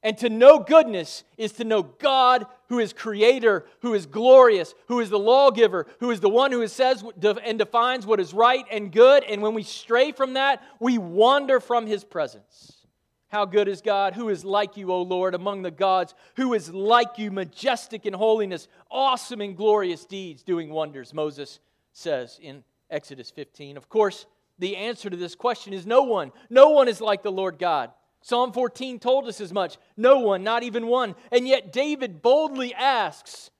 And 0.02 0.16
to 0.18 0.28
know 0.28 0.60
goodness 0.60 1.24
is 1.36 1.52
to 1.52 1.64
know 1.64 1.82
God 1.82 2.46
who 2.68 2.78
is 2.78 2.92
creator, 2.92 3.66
who 3.80 3.94
is 3.94 4.06
glorious, 4.06 4.74
who 4.86 5.00
is 5.00 5.10
the 5.10 5.18
lawgiver, 5.18 5.86
who 5.98 6.10
is 6.10 6.20
the 6.20 6.28
one 6.28 6.52
who 6.52 6.66
says 6.68 7.02
and 7.44 7.58
defines 7.58 8.06
what 8.06 8.20
is 8.20 8.32
right 8.32 8.64
and 8.70 8.92
good. 8.92 9.24
And 9.24 9.42
when 9.42 9.54
we 9.54 9.62
stray 9.64 10.12
from 10.12 10.34
that, 10.34 10.62
we 10.78 10.98
wander 10.98 11.58
from 11.58 11.86
his 11.86 12.04
presence. 12.04 12.86
How 13.28 13.44
good 13.44 13.68
is 13.68 13.82
God? 13.82 14.14
Who 14.14 14.28
is 14.28 14.44
like 14.44 14.76
you, 14.76 14.92
O 14.92 15.02
Lord, 15.02 15.34
among 15.34 15.62
the 15.62 15.70
gods? 15.70 16.14
Who 16.36 16.54
is 16.54 16.72
like 16.72 17.18
you, 17.18 17.30
majestic 17.30 18.06
in 18.06 18.14
holiness, 18.14 18.68
awesome 18.90 19.40
in 19.40 19.54
glorious 19.54 20.04
deeds, 20.04 20.42
doing 20.42 20.70
wonders? 20.70 21.12
Moses 21.12 21.60
says 21.92 22.38
in 22.40 22.62
Exodus 22.88 23.30
15. 23.30 23.76
Of 23.76 23.88
course, 23.88 24.26
the 24.58 24.76
answer 24.76 25.08
to 25.08 25.16
this 25.16 25.34
question 25.34 25.72
is 25.72 25.86
no 25.86 26.02
one. 26.02 26.32
No 26.50 26.70
one 26.70 26.88
is 26.88 27.00
like 27.00 27.22
the 27.22 27.32
Lord 27.32 27.58
God. 27.58 27.90
Psalm 28.20 28.52
14 28.52 28.98
told 28.98 29.28
us 29.28 29.40
as 29.40 29.52
much. 29.52 29.78
No 29.96 30.18
one, 30.18 30.42
not 30.42 30.62
even 30.62 30.86
one. 30.86 31.14
And 31.30 31.46
yet 31.46 31.72
David 31.72 32.20
boldly 32.20 32.74
asks, 32.74 33.50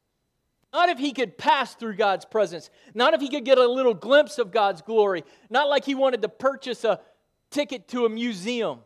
not 0.73 0.89
if 0.89 0.99
he 0.99 1.13
could 1.13 1.39
pass 1.39 1.75
through 1.75 1.97
God's 1.97 2.25
presence, 2.25 2.69
not 2.95 3.15
if 3.15 3.21
he 3.21 3.31
could 3.31 3.45
get 3.45 3.59
a 3.59 3.67
little 3.67 3.95
glimpse 3.95 4.39
of 4.39 4.51
God's 4.51 4.83
glory, 4.83 5.25
not 5.49 5.69
like 5.69 5.85
he 5.85 5.95
wanted 5.95 6.23
to 6.23 6.29
purchase 6.29 6.85
a 6.85 7.01
ticket 7.51 7.89
to 7.89 8.05
a 8.05 8.09
museum 8.09 8.81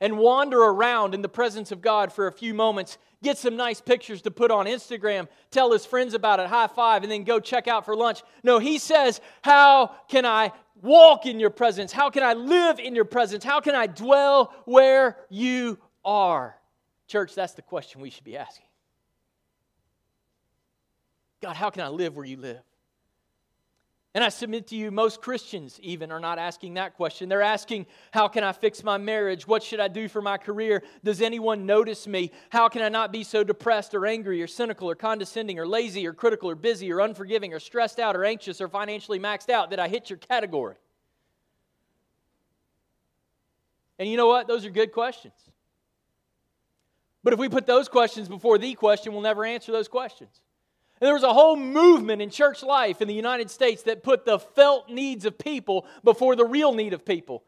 and 0.00 0.18
wander 0.18 0.58
around 0.58 1.14
in 1.14 1.22
the 1.22 1.28
presence 1.28 1.72
of 1.72 1.82
God 1.82 2.12
for 2.12 2.26
a 2.26 2.32
few 2.32 2.54
moments, 2.54 2.98
get 3.22 3.36
some 3.36 3.56
nice 3.56 3.80
pictures 3.80 4.22
to 4.22 4.30
put 4.30 4.50
on 4.50 4.66
Instagram, 4.66 5.28
tell 5.50 5.72
his 5.72 5.84
friends 5.84 6.14
about 6.14 6.40
it, 6.40 6.46
high 6.46 6.66
five, 6.66 7.02
and 7.02 7.12
then 7.12 7.24
go 7.24 7.38
check 7.38 7.68
out 7.68 7.84
for 7.84 7.94
lunch. 7.94 8.22
No, 8.42 8.58
he 8.58 8.78
says, 8.78 9.20
How 9.42 9.94
can 10.08 10.24
I 10.24 10.52
walk 10.82 11.26
in 11.26 11.38
your 11.38 11.50
presence? 11.50 11.92
How 11.92 12.10
can 12.10 12.22
I 12.22 12.32
live 12.32 12.78
in 12.78 12.94
your 12.94 13.04
presence? 13.04 13.44
How 13.44 13.60
can 13.60 13.74
I 13.74 13.86
dwell 13.86 14.54
where 14.64 15.18
you 15.28 15.78
are? 16.04 16.56
Church, 17.06 17.34
that's 17.34 17.54
the 17.54 17.62
question 17.62 18.00
we 18.00 18.10
should 18.10 18.24
be 18.24 18.36
asking. 18.36 18.66
God, 21.42 21.56
how 21.56 21.70
can 21.70 21.82
I 21.82 21.88
live 21.88 22.16
where 22.16 22.24
you 22.24 22.36
live? 22.36 22.62
And 24.12 24.24
I 24.24 24.28
submit 24.28 24.66
to 24.68 24.76
you, 24.76 24.90
most 24.90 25.22
Christians 25.22 25.78
even 25.82 26.10
are 26.10 26.18
not 26.18 26.36
asking 26.36 26.74
that 26.74 26.94
question. 26.94 27.28
They're 27.28 27.42
asking, 27.42 27.86
How 28.10 28.26
can 28.26 28.42
I 28.42 28.50
fix 28.50 28.82
my 28.82 28.98
marriage? 28.98 29.46
What 29.46 29.62
should 29.62 29.78
I 29.78 29.86
do 29.86 30.08
for 30.08 30.20
my 30.20 30.36
career? 30.36 30.82
Does 31.04 31.22
anyone 31.22 31.64
notice 31.64 32.08
me? 32.08 32.32
How 32.50 32.68
can 32.68 32.82
I 32.82 32.88
not 32.88 33.12
be 33.12 33.22
so 33.22 33.44
depressed 33.44 33.94
or 33.94 34.06
angry 34.06 34.42
or 34.42 34.48
cynical 34.48 34.90
or 34.90 34.96
condescending 34.96 35.60
or 35.60 35.66
lazy 35.66 36.08
or 36.08 36.12
critical 36.12 36.50
or 36.50 36.56
busy 36.56 36.90
or 36.90 36.98
unforgiving 36.98 37.54
or 37.54 37.60
stressed 37.60 38.00
out 38.00 38.16
or 38.16 38.24
anxious 38.24 38.60
or 38.60 38.68
financially 38.68 39.20
maxed 39.20 39.48
out? 39.48 39.70
that 39.70 39.78
I 39.78 39.86
hit 39.86 40.10
your 40.10 40.18
category? 40.18 40.74
And 44.00 44.08
you 44.08 44.16
know 44.16 44.26
what? 44.26 44.48
Those 44.48 44.64
are 44.64 44.70
good 44.70 44.90
questions. 44.90 45.34
But 47.22 47.32
if 47.32 47.38
we 47.38 47.48
put 47.48 47.66
those 47.66 47.88
questions 47.88 48.28
before 48.28 48.58
the 48.58 48.74
question, 48.74 49.12
we'll 49.12 49.22
never 49.22 49.44
answer 49.44 49.70
those 49.70 49.88
questions. 49.88 50.40
And 51.00 51.06
there 51.06 51.14
was 51.14 51.22
a 51.22 51.32
whole 51.32 51.56
movement 51.56 52.20
in 52.20 52.28
church 52.28 52.62
life 52.62 53.00
in 53.00 53.08
the 53.08 53.14
United 53.14 53.50
States 53.50 53.84
that 53.84 54.02
put 54.02 54.26
the 54.26 54.38
felt 54.38 54.90
needs 54.90 55.24
of 55.24 55.38
people 55.38 55.86
before 56.04 56.36
the 56.36 56.44
real 56.44 56.74
need 56.74 56.92
of 56.92 57.06
people. 57.06 57.42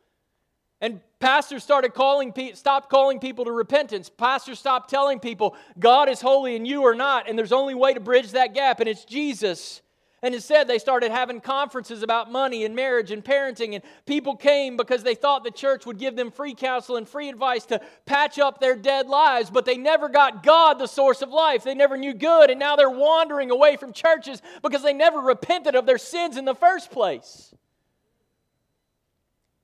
And 0.81 1.01
pastors 1.21 1.63
started 1.63 1.93
calling, 1.93 2.33
stopped 2.55 2.89
calling 2.89 3.21
people 3.21 3.45
to 3.45 3.53
repentance. 3.53 4.09
Pastors 4.09 4.59
stopped 4.59 4.89
telling 4.89 5.21
people 5.21 5.55
God 5.79 6.09
is 6.09 6.21
holy 6.21 6.57
and 6.57 6.67
you 6.67 6.85
are 6.87 6.95
not, 6.95 7.29
and 7.29 7.39
there's 7.39 7.53
only 7.53 7.75
way 7.75 7.93
to 7.93 8.01
bridge 8.01 8.33
that 8.33 8.55
gap, 8.55 8.81
and 8.81 8.89
it's 8.89 9.05
Jesus. 9.05 9.82
And 10.25 10.37
instead, 10.37 10.69
they 10.69 10.79
started 10.79 11.11
having 11.11 11.41
conferences 11.41 12.05
about 12.05 12.31
money 12.31 12.65
and 12.65 12.77
marriage 12.77 13.11
and 13.11 13.25
parenting. 13.25 13.75
And 13.75 13.83
people 14.07 14.37
came 14.37 14.77
because 14.77 15.03
they 15.03 15.17
thought 15.17 15.43
the 15.43 15.51
church 15.51 15.85
would 15.85 15.99
give 15.99 16.15
them 16.15 16.31
free 16.31 16.55
counsel 16.55 16.97
and 16.97 17.09
free 17.09 17.29
advice 17.29 17.67
to 17.67 17.81
patch 18.07 18.39
up 18.39 18.61
their 18.61 18.77
dead 18.77 19.09
lives. 19.09 19.51
But 19.51 19.65
they 19.65 19.77
never 19.77 20.09
got 20.09 20.45
God, 20.45 20.79
the 20.79 20.87
source 20.87 21.23
of 21.23 21.31
life. 21.31 21.65
They 21.65 21.75
never 21.75 21.97
knew 21.97 22.15
good. 22.15 22.51
And 22.51 22.61
now 22.61 22.77
they're 22.77 22.89
wandering 22.89 23.51
away 23.51 23.77
from 23.77 23.93
churches 23.93 24.41
because 24.63 24.85
they 24.85 24.93
never 24.93 25.19
repented 25.19 25.75
of 25.75 25.87
their 25.87 25.99
sins 25.99 26.37
in 26.37 26.45
the 26.45 26.55
first 26.55 26.93
place. 26.93 27.53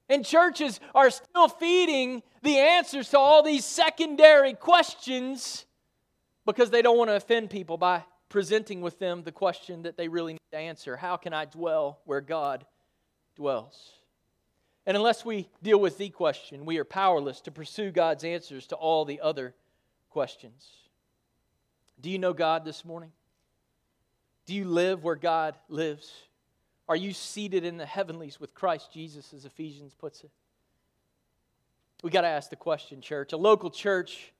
And 0.09 0.25
churches 0.25 0.81
are 0.93 1.11
still 1.11 1.49
feeding 1.49 2.25
the 2.43 2.59
answers 2.59 3.11
to 3.11 3.19
all 3.19 3.45
these 3.45 3.65
secondary 3.65 4.55
questions 4.55 5.67
because 6.47 6.71
they 6.71 6.83
don't 6.83 6.99
want 6.99 7.11
to 7.11 7.15
offend 7.15 7.51
people 7.51 7.77
by 7.77 8.03
presenting 8.29 8.81
with 8.81 8.99
them 8.99 9.23
the 9.23 9.33
question 9.33 9.83
that 9.83 9.97
they 9.97 10.09
really 10.09 10.35
need 10.35 10.51
to 10.53 10.59
answer 10.59 10.97
How 10.97 11.17
can 11.17 11.33
I 11.33 11.45
dwell 11.45 12.01
where 12.05 12.21
God 12.21 12.67
dwells? 13.37 13.93
And 14.87 14.97
unless 14.97 15.25
we 15.25 15.49
deal 15.63 15.79
with 15.79 15.99
the 15.99 16.09
question, 16.09 16.65
we 16.65 16.79
are 16.79 16.85
powerless 16.85 17.43
to 17.43 17.51
pursue 17.51 17.91
God's 17.91 18.25
answers 18.25 18.67
to 18.69 18.77
all 18.77 19.05
the 19.05 19.21
other 19.21 19.55
questions. 20.09 20.67
Do 22.01 22.09
you 22.09 22.19
know 22.19 22.33
God 22.33 22.65
this 22.65 22.85
morning? 22.85 23.13
Do 24.47 24.55
you 24.55 24.65
live 24.65 25.05
where 25.05 25.15
God 25.15 25.57
lives? 25.69 26.11
Are 26.89 26.97
you 26.97 27.13
seated 27.13 27.65
in 27.65 27.77
the 27.77 27.85
heavenlies 27.85 28.41
with 28.41 28.55
Christ 28.55 28.91
Jesus, 28.93 29.35
as 29.35 29.45
Ephesians 29.45 29.93
puts 29.93 30.25
it? 30.25 30.31
We 32.03 32.11
got 32.11 32.23
to 32.23 32.29
ask 32.29 32.49
the 32.49 32.57
question, 32.57 33.03
church. 33.03 33.35
A 33.35 33.37
local 33.37 33.71
church 33.71 34.33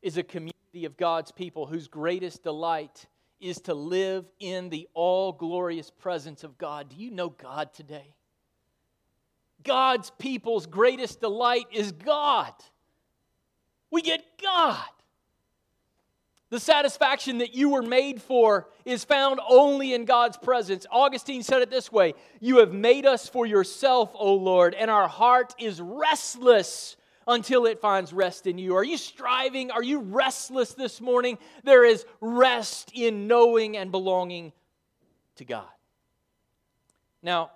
is 0.00 0.16
a 0.16 0.22
community 0.22 0.57
of 0.74 0.96
God's 0.96 1.32
people 1.32 1.66
whose 1.66 1.88
greatest 1.88 2.42
delight 2.42 3.06
is 3.40 3.60
to 3.62 3.74
live 3.74 4.24
in 4.38 4.68
the 4.68 4.88
all 4.94 5.32
glorious 5.32 5.90
presence 5.90 6.44
of 6.44 6.58
God. 6.58 6.90
Do 6.90 6.96
you 6.96 7.10
know 7.10 7.30
God 7.30 7.72
today? 7.72 8.14
God's 9.64 10.10
people's 10.18 10.66
greatest 10.66 11.20
delight 11.20 11.66
is 11.72 11.92
God. 11.92 12.52
We 13.90 14.02
get 14.02 14.24
God. 14.42 14.84
The 16.50 16.60
satisfaction 16.60 17.38
that 17.38 17.54
you 17.54 17.70
were 17.70 17.82
made 17.82 18.22
for 18.22 18.68
is 18.84 19.04
found 19.04 19.38
only 19.48 19.92
in 19.92 20.04
God's 20.06 20.38
presence. 20.38 20.86
Augustine 20.90 21.42
said 21.42 21.60
it 21.60 21.70
this 21.70 21.92
way 21.92 22.14
You 22.40 22.58
have 22.58 22.72
made 22.72 23.04
us 23.04 23.28
for 23.28 23.46
yourself, 23.46 24.10
O 24.14 24.34
Lord, 24.34 24.74
and 24.74 24.90
our 24.90 25.08
heart 25.08 25.54
is 25.58 25.80
restless 25.80 26.96
until 27.28 27.66
it 27.66 27.80
finds 27.80 28.12
rest 28.12 28.46
in 28.46 28.58
you. 28.58 28.74
Are 28.74 28.82
you 28.82 28.96
striving? 28.96 29.70
Are 29.70 29.82
you 29.82 30.00
restless 30.00 30.72
this 30.72 31.00
morning? 31.00 31.38
There 31.62 31.84
is 31.84 32.04
rest 32.20 32.90
in 32.94 33.28
knowing 33.28 33.76
and 33.76 33.92
belonging 33.92 34.52
to 35.36 35.44
God. 35.44 35.68
Now, 37.22 37.50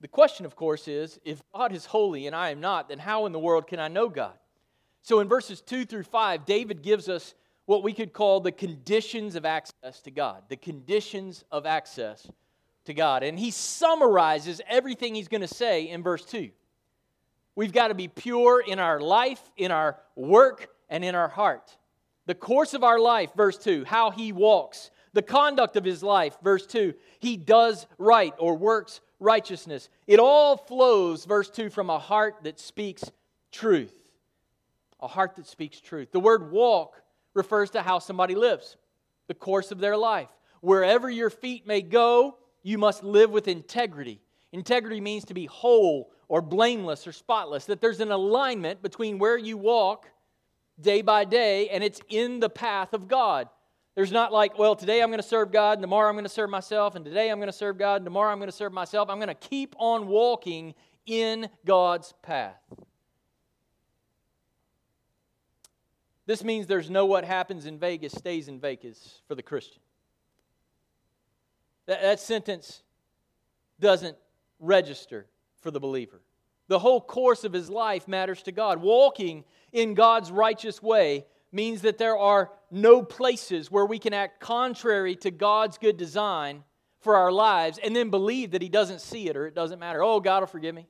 the 0.00 0.08
question, 0.08 0.46
of 0.46 0.56
course, 0.56 0.88
is 0.88 1.20
if 1.24 1.42
God 1.54 1.72
is 1.72 1.84
holy 1.84 2.26
and 2.26 2.34
I 2.34 2.50
am 2.50 2.60
not, 2.60 2.88
then 2.88 2.98
how 2.98 3.26
in 3.26 3.32
the 3.32 3.38
world 3.38 3.66
can 3.66 3.78
I 3.78 3.88
know 3.88 4.08
God? 4.08 4.34
So 5.02 5.20
in 5.20 5.28
verses 5.28 5.60
2 5.60 5.84
through 5.84 6.04
5, 6.04 6.46
David 6.46 6.82
gives 6.82 7.08
us 7.08 7.34
what 7.66 7.82
we 7.82 7.92
could 7.92 8.12
call 8.12 8.40
the 8.40 8.52
conditions 8.52 9.36
of 9.36 9.44
access 9.44 10.00
to 10.02 10.10
God. 10.10 10.44
The 10.48 10.56
conditions 10.56 11.44
of 11.50 11.66
access 11.66 12.26
to 12.86 12.94
God. 12.94 13.22
And 13.22 13.38
he 13.38 13.50
summarizes 13.50 14.60
everything 14.68 15.14
he's 15.14 15.28
going 15.28 15.42
to 15.42 15.48
say 15.48 15.88
in 15.88 16.02
verse 16.02 16.24
2. 16.24 16.50
We've 17.56 17.72
got 17.72 17.88
to 17.88 17.94
be 17.94 18.06
pure 18.06 18.60
in 18.60 18.78
our 18.78 19.00
life, 19.00 19.40
in 19.56 19.72
our 19.72 19.98
work, 20.14 20.68
and 20.88 21.04
in 21.04 21.14
our 21.14 21.28
heart. 21.28 21.76
The 22.26 22.34
course 22.34 22.74
of 22.74 22.84
our 22.84 23.00
life, 23.00 23.30
verse 23.34 23.56
2, 23.56 23.84
how 23.86 24.10
he 24.10 24.32
walks. 24.32 24.90
The 25.14 25.22
conduct 25.22 25.76
of 25.76 25.84
his 25.84 26.02
life, 26.02 26.36
verse 26.42 26.66
2, 26.66 26.92
he 27.18 27.38
does 27.38 27.86
right 27.98 28.34
or 28.38 28.56
works 28.56 29.00
righteousness. 29.18 29.88
It 30.06 30.18
all 30.18 30.58
flows, 30.58 31.24
verse 31.24 31.48
2, 31.48 31.70
from 31.70 31.88
a 31.88 31.98
heart 31.98 32.36
that 32.42 32.60
speaks 32.60 33.04
truth. 33.50 33.94
A 35.00 35.08
heart 35.08 35.36
that 35.36 35.46
speaks 35.46 35.80
truth. 35.80 36.12
The 36.12 36.20
word 36.20 36.50
walk 36.50 37.00
refers 37.32 37.70
to 37.70 37.82
how 37.82 37.98
somebody 37.98 38.34
lives, 38.34 38.76
the 39.28 39.34
course 39.34 39.70
of 39.70 39.78
their 39.78 39.96
life. 39.96 40.28
Wherever 40.60 41.08
your 41.08 41.30
feet 41.30 41.66
may 41.66 41.80
go, 41.80 42.36
you 42.62 42.76
must 42.76 43.02
live 43.02 43.30
with 43.30 43.48
integrity. 43.48 44.20
Integrity 44.52 45.00
means 45.00 45.24
to 45.26 45.34
be 45.34 45.46
whole 45.46 46.10
or 46.28 46.42
blameless 46.42 47.06
or 47.06 47.12
spotless, 47.12 47.66
that 47.66 47.80
there's 47.80 48.00
an 48.00 48.10
alignment 48.10 48.82
between 48.82 49.18
where 49.18 49.38
you 49.38 49.56
walk 49.56 50.08
day 50.80 51.02
by 51.02 51.24
day 51.24 51.68
and 51.68 51.82
it's 51.84 52.00
in 52.08 52.40
the 52.40 52.50
path 52.50 52.92
of 52.92 53.08
God. 53.08 53.48
There's 53.94 54.12
not 54.12 54.32
like, 54.32 54.58
well, 54.58 54.76
today 54.76 55.02
I'm 55.02 55.08
going 55.08 55.22
to 55.22 55.26
serve 55.26 55.50
God, 55.50 55.78
and 55.78 55.82
tomorrow 55.82 56.08
I'm 56.10 56.16
going 56.16 56.26
to 56.26 56.30
serve 56.30 56.50
myself, 56.50 56.96
and 56.96 57.04
today 57.04 57.30
I'm 57.30 57.38
going 57.38 57.48
to 57.48 57.52
serve 57.52 57.78
God, 57.78 57.96
and 57.96 58.04
tomorrow 58.04 58.30
I'm 58.30 58.38
going 58.38 58.50
to 58.50 58.56
serve 58.56 58.72
myself. 58.72 59.08
I'm 59.08 59.16
going 59.16 59.28
to 59.28 59.34
keep 59.34 59.74
on 59.78 60.06
walking 60.06 60.74
in 61.06 61.48
God's 61.64 62.12
path. 62.20 62.60
This 66.26 66.44
means 66.44 66.66
there's 66.66 66.90
no 66.90 67.06
what 67.06 67.24
happens 67.24 67.64
in 67.64 67.78
Vegas 67.78 68.12
stays 68.12 68.48
in 68.48 68.60
Vegas 68.60 69.22
for 69.28 69.34
the 69.34 69.42
Christian. 69.42 69.80
That, 71.86 72.02
that 72.02 72.20
sentence 72.20 72.82
doesn't 73.80 74.16
register 74.58 75.26
for 75.66 75.72
the 75.72 75.80
believer. 75.80 76.20
The 76.68 76.78
whole 76.78 77.00
course 77.00 77.42
of 77.42 77.52
his 77.52 77.68
life 77.68 78.06
matters 78.06 78.40
to 78.44 78.52
God. 78.52 78.80
Walking 78.80 79.42
in 79.72 79.94
God's 79.94 80.30
righteous 80.30 80.80
way 80.80 81.26
means 81.50 81.82
that 81.82 81.98
there 81.98 82.16
are 82.16 82.52
no 82.70 83.02
places 83.02 83.68
where 83.68 83.84
we 83.84 83.98
can 83.98 84.14
act 84.14 84.38
contrary 84.38 85.16
to 85.16 85.32
God's 85.32 85.76
good 85.76 85.96
design 85.96 86.62
for 87.00 87.16
our 87.16 87.32
lives 87.32 87.80
and 87.82 87.96
then 87.96 88.10
believe 88.10 88.52
that 88.52 88.62
He 88.62 88.68
doesn't 88.68 89.00
see 89.00 89.28
it 89.28 89.36
or 89.36 89.48
it 89.48 89.56
doesn't 89.56 89.80
matter. 89.80 90.04
Oh, 90.04 90.20
God 90.20 90.38
will 90.38 90.46
forgive 90.46 90.72
me. 90.72 90.86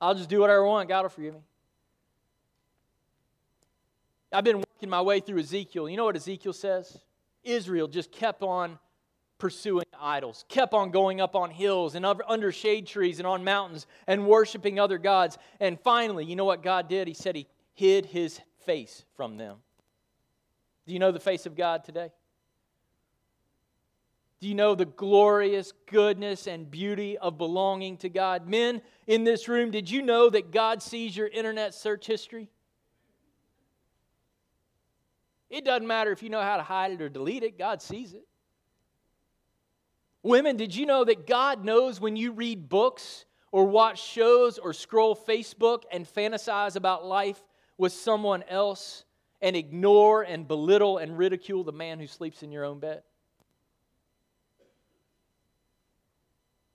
I'll 0.00 0.14
just 0.14 0.30
do 0.30 0.40
whatever 0.40 0.64
I 0.64 0.68
want. 0.68 0.88
God 0.88 1.02
will 1.02 1.10
forgive 1.10 1.34
me. 1.34 1.40
I've 4.32 4.44
been 4.44 4.56
working 4.56 4.88
my 4.88 5.02
way 5.02 5.20
through 5.20 5.40
Ezekiel. 5.40 5.86
You 5.86 5.98
know 5.98 6.06
what 6.06 6.16
Ezekiel 6.16 6.54
says? 6.54 6.98
Israel 7.44 7.88
just 7.88 8.10
kept 8.10 8.42
on 8.42 8.78
pursuing 9.40 9.86
idols, 9.98 10.44
kept 10.48 10.74
on 10.74 10.90
going 10.90 11.20
up 11.20 11.34
on 11.34 11.50
hills 11.50 11.96
and 11.96 12.06
under 12.06 12.52
shade 12.52 12.86
trees 12.86 13.18
and 13.18 13.26
on 13.26 13.42
mountains 13.42 13.86
and 14.06 14.26
worshiping 14.26 14.78
other 14.78 14.98
gods. 14.98 15.38
And 15.58 15.80
finally, 15.80 16.24
you 16.24 16.36
know 16.36 16.44
what 16.44 16.62
God 16.62 16.88
did? 16.88 17.08
He 17.08 17.14
said 17.14 17.34
He 17.34 17.48
hid 17.74 18.06
His 18.06 18.40
face 18.64 19.04
from 19.16 19.36
them. 19.36 19.56
Do 20.86 20.92
you 20.92 21.00
know 21.00 21.10
the 21.10 21.18
face 21.18 21.46
of 21.46 21.56
God 21.56 21.84
today? 21.84 22.10
Do 24.40 24.48
you 24.48 24.54
know 24.54 24.74
the 24.74 24.86
glorious 24.86 25.72
goodness 25.86 26.46
and 26.46 26.70
beauty 26.70 27.18
of 27.18 27.36
belonging 27.36 27.98
to 27.98 28.08
God? 28.08 28.48
Men 28.48 28.80
in 29.06 29.24
this 29.24 29.48
room, 29.48 29.70
did 29.70 29.90
you 29.90 30.00
know 30.00 30.30
that 30.30 30.50
God 30.50 30.82
sees 30.82 31.14
your 31.14 31.28
internet 31.28 31.74
search 31.74 32.06
history? 32.06 32.48
It 35.50 35.64
doesn't 35.64 35.86
matter 35.86 36.10
if 36.10 36.22
you 36.22 36.30
know 36.30 36.40
how 36.40 36.56
to 36.56 36.62
hide 36.62 36.92
it 36.92 37.02
or 37.02 37.08
delete 37.08 37.42
it, 37.42 37.58
God 37.58 37.82
sees 37.82 38.14
it. 38.14 38.26
Women, 40.22 40.56
did 40.56 40.74
you 40.74 40.86
know 40.86 41.04
that 41.04 41.26
God 41.26 41.64
knows 41.64 42.00
when 42.00 42.16
you 42.16 42.32
read 42.32 42.68
books 42.68 43.24
or 43.52 43.64
watch 43.64 44.02
shows 44.02 44.58
or 44.58 44.72
scroll 44.72 45.16
Facebook 45.16 45.84
and 45.90 46.06
fantasize 46.06 46.76
about 46.76 47.04
life 47.04 47.40
with 47.78 47.92
someone 47.92 48.44
else 48.48 49.04
and 49.40 49.56
ignore 49.56 50.22
and 50.22 50.46
belittle 50.46 50.98
and 50.98 51.16
ridicule 51.16 51.64
the 51.64 51.72
man 51.72 51.98
who 51.98 52.06
sleeps 52.06 52.42
in 52.42 52.52
your 52.52 52.64
own 52.64 52.78
bed? 52.78 53.02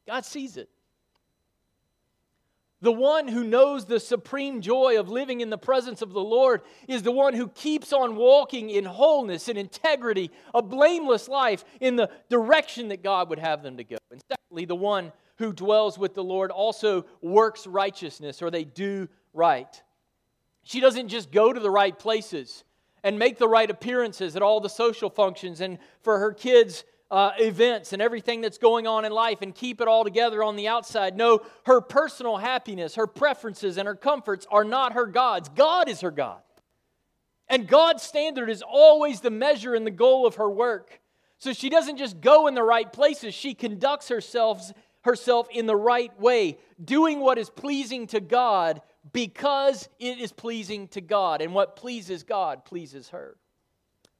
God 0.07 0.25
sees 0.25 0.57
it. 0.57 0.69
The 2.85 2.91
one 2.91 3.27
who 3.27 3.43
knows 3.43 3.85
the 3.85 3.99
supreme 3.99 4.61
joy 4.61 4.99
of 4.99 5.09
living 5.09 5.41
in 5.41 5.49
the 5.49 5.57
presence 5.57 6.03
of 6.03 6.13
the 6.13 6.23
Lord 6.23 6.61
is 6.87 7.01
the 7.01 7.11
one 7.11 7.33
who 7.33 7.47
keeps 7.47 7.91
on 7.91 8.15
walking 8.15 8.69
in 8.69 8.85
wholeness 8.85 9.47
and 9.49 9.57
integrity, 9.57 10.29
a 10.53 10.61
blameless 10.61 11.27
life 11.27 11.65
in 11.81 11.95
the 11.95 12.11
direction 12.29 12.89
that 12.89 13.01
God 13.01 13.31
would 13.31 13.39
have 13.39 13.63
them 13.63 13.77
to 13.77 13.83
go. 13.83 13.97
And 14.11 14.21
secondly, 14.29 14.65
the 14.65 14.75
one 14.75 15.11
who 15.37 15.51
dwells 15.51 15.97
with 15.97 16.13
the 16.13 16.23
Lord 16.23 16.51
also 16.51 17.07
works 17.23 17.65
righteousness, 17.65 18.43
or 18.43 18.51
they 18.51 18.65
do 18.65 19.09
right. 19.33 19.81
She 20.61 20.79
doesn't 20.79 21.07
just 21.07 21.31
go 21.31 21.51
to 21.51 21.59
the 21.59 21.71
right 21.71 21.97
places 21.97 22.63
and 23.03 23.17
make 23.17 23.39
the 23.39 23.47
right 23.47 23.71
appearances 23.71 24.35
at 24.35 24.43
all 24.43 24.59
the 24.59 24.69
social 24.69 25.09
functions 25.09 25.59
and 25.59 25.79
for 26.03 26.19
her 26.19 26.33
kids 26.33 26.83
uh, 27.15 27.31
events 27.39 27.93
and 27.93 28.01
everything 28.01 28.41
that's 28.41 28.57
going 28.57 28.85
on 28.87 29.05
in 29.05 29.11
life 29.13 29.41
and 29.41 29.55
keep 29.55 29.79
it 29.79 29.87
all 29.87 30.03
together 30.03 30.43
on 30.43 30.57
the 30.57 30.67
outside. 30.67 31.15
No, 31.15 31.39
her 31.65 31.79
personal 31.79 32.35
happiness, 32.35 32.95
her 32.95 33.07
preferences, 33.07 33.77
and 33.77 33.87
her 33.87 33.95
comforts 33.95 34.45
are 34.51 34.65
not 34.65 34.91
her 34.91 35.05
God's. 35.05 35.47
God 35.47 35.87
is 35.87 36.01
her 36.01 36.11
God. 36.11 36.41
And 37.47 37.69
God's 37.69 38.03
standard 38.03 38.49
is 38.49 38.61
always 38.61 39.21
the 39.21 39.31
measure 39.31 39.75
and 39.75 39.87
the 39.87 39.91
goal 39.91 40.27
of 40.27 40.35
her 40.35 40.49
work. 40.49 40.99
So 41.37 41.53
she 41.53 41.69
doesn't 41.69 41.95
just 41.95 42.19
go 42.19 42.47
in 42.47 42.53
the 42.53 42.63
right 42.63 42.91
places, 42.91 43.33
she 43.33 43.53
conducts 43.53 44.09
herself, 44.09 44.73
herself 45.03 45.47
in 45.51 45.67
the 45.67 45.75
right 45.75 46.19
way, 46.19 46.57
doing 46.83 47.21
what 47.21 47.37
is 47.37 47.49
pleasing 47.49 48.07
to 48.07 48.19
God 48.19 48.81
because 49.13 49.87
it 49.99 50.19
is 50.19 50.33
pleasing 50.33 50.89
to 50.89 50.99
God. 50.99 51.41
And 51.41 51.53
what 51.53 51.77
pleases 51.77 52.23
God 52.23 52.65
pleases 52.65 53.07
her. 53.09 53.37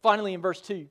Finally, 0.01 0.33
in 0.33 0.39
verse 0.39 0.61
2. 0.61 0.87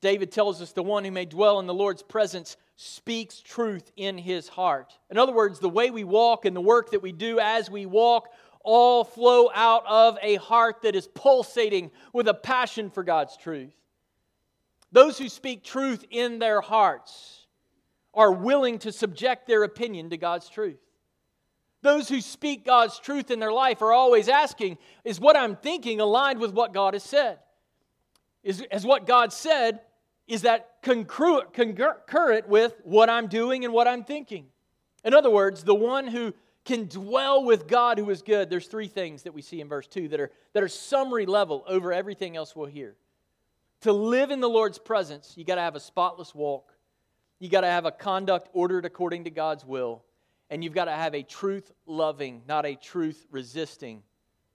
David 0.00 0.30
tells 0.30 0.62
us 0.62 0.72
the 0.72 0.82
one 0.82 1.04
who 1.04 1.10
may 1.10 1.24
dwell 1.24 1.58
in 1.58 1.66
the 1.66 1.74
Lord's 1.74 2.02
presence 2.02 2.56
speaks 2.76 3.40
truth 3.40 3.90
in 3.96 4.16
his 4.16 4.46
heart. 4.48 4.96
In 5.10 5.18
other 5.18 5.32
words, 5.32 5.58
the 5.58 5.68
way 5.68 5.90
we 5.90 6.04
walk 6.04 6.44
and 6.44 6.54
the 6.54 6.60
work 6.60 6.92
that 6.92 7.02
we 7.02 7.10
do 7.10 7.40
as 7.40 7.68
we 7.68 7.86
walk 7.86 8.28
all 8.62 9.02
flow 9.02 9.50
out 9.52 9.84
of 9.86 10.18
a 10.22 10.36
heart 10.36 10.82
that 10.82 10.94
is 10.94 11.08
pulsating 11.08 11.90
with 12.12 12.28
a 12.28 12.34
passion 12.34 12.90
for 12.90 13.02
God's 13.02 13.36
truth. 13.36 13.74
Those 14.92 15.18
who 15.18 15.28
speak 15.28 15.64
truth 15.64 16.04
in 16.10 16.38
their 16.38 16.60
hearts 16.60 17.46
are 18.14 18.32
willing 18.32 18.78
to 18.80 18.92
subject 18.92 19.46
their 19.46 19.64
opinion 19.64 20.10
to 20.10 20.16
God's 20.16 20.48
truth. 20.48 20.78
Those 21.82 22.08
who 22.08 22.20
speak 22.20 22.64
God's 22.64 22.98
truth 22.98 23.30
in 23.30 23.38
their 23.38 23.52
life 23.52 23.82
are 23.82 23.92
always 23.92 24.28
asking, 24.28 24.78
is 25.04 25.20
what 25.20 25.36
I'm 25.36 25.56
thinking 25.56 26.00
aligned 26.00 26.40
with 26.40 26.52
what 26.52 26.72
God 26.72 26.94
has 26.94 27.04
said? 27.04 27.38
Is, 28.42 28.64
has 28.70 28.84
what 28.84 29.06
God 29.06 29.32
said 29.32 29.80
is 30.28 30.42
that 30.42 30.82
concurrent, 30.82 31.52
concurrent 31.52 32.48
with 32.48 32.74
what 32.84 33.10
I'm 33.10 33.26
doing 33.26 33.64
and 33.64 33.74
what 33.74 33.88
I'm 33.88 34.04
thinking. 34.04 34.46
In 35.04 35.14
other 35.14 35.30
words, 35.30 35.64
the 35.64 35.74
one 35.74 36.06
who 36.06 36.34
can 36.68 36.86
dwell 36.86 37.42
with 37.44 37.66
God 37.66 37.98
who 37.98 38.10
is 38.10 38.20
good. 38.20 38.50
There's 38.50 38.66
three 38.66 38.88
things 38.88 39.22
that 39.22 39.32
we 39.32 39.40
see 39.40 39.62
in 39.62 39.68
verse 39.68 39.86
2 39.86 40.08
that 40.08 40.20
are, 40.20 40.30
that 40.52 40.62
are 40.62 40.68
summary 40.68 41.24
level 41.24 41.64
over 41.66 41.94
everything 41.94 42.36
else 42.36 42.54
we'll 42.54 42.66
hear. 42.66 42.94
To 43.82 43.92
live 43.92 44.30
in 44.30 44.40
the 44.40 44.50
Lord's 44.50 44.78
presence, 44.78 45.32
you 45.34 45.44
got 45.44 45.54
to 45.54 45.62
have 45.62 45.76
a 45.76 45.80
spotless 45.80 46.34
walk, 46.34 46.74
you 47.38 47.48
got 47.48 47.62
to 47.62 47.68
have 47.68 47.86
a 47.86 47.90
conduct 47.90 48.50
ordered 48.52 48.84
according 48.84 49.24
to 49.24 49.30
God's 49.30 49.64
will, 49.64 50.04
and 50.50 50.62
you've 50.62 50.74
got 50.74 50.86
to 50.86 50.92
have 50.92 51.14
a 51.14 51.22
truth 51.22 51.72
loving, 51.86 52.42
not 52.46 52.66
a 52.66 52.74
truth 52.74 53.24
resisting 53.30 54.02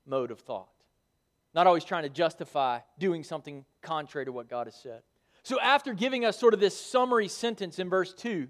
mode 0.06 0.30
of 0.30 0.40
thought. 0.40 0.70
Not 1.56 1.66
always 1.66 1.84
trying 1.84 2.04
to 2.04 2.10
justify 2.10 2.80
doing 3.00 3.24
something 3.24 3.66
contrary 3.82 4.26
to 4.26 4.32
what 4.32 4.50
God 4.50 4.68
has 4.68 4.76
said. 4.76 5.02
So, 5.44 5.60
after 5.60 5.94
giving 5.94 6.24
us 6.24 6.40
sort 6.40 6.54
of 6.54 6.60
this 6.60 6.80
summary 6.80 7.28
sentence 7.28 7.78
in 7.78 7.90
verse 7.90 8.14
2, 8.14 8.48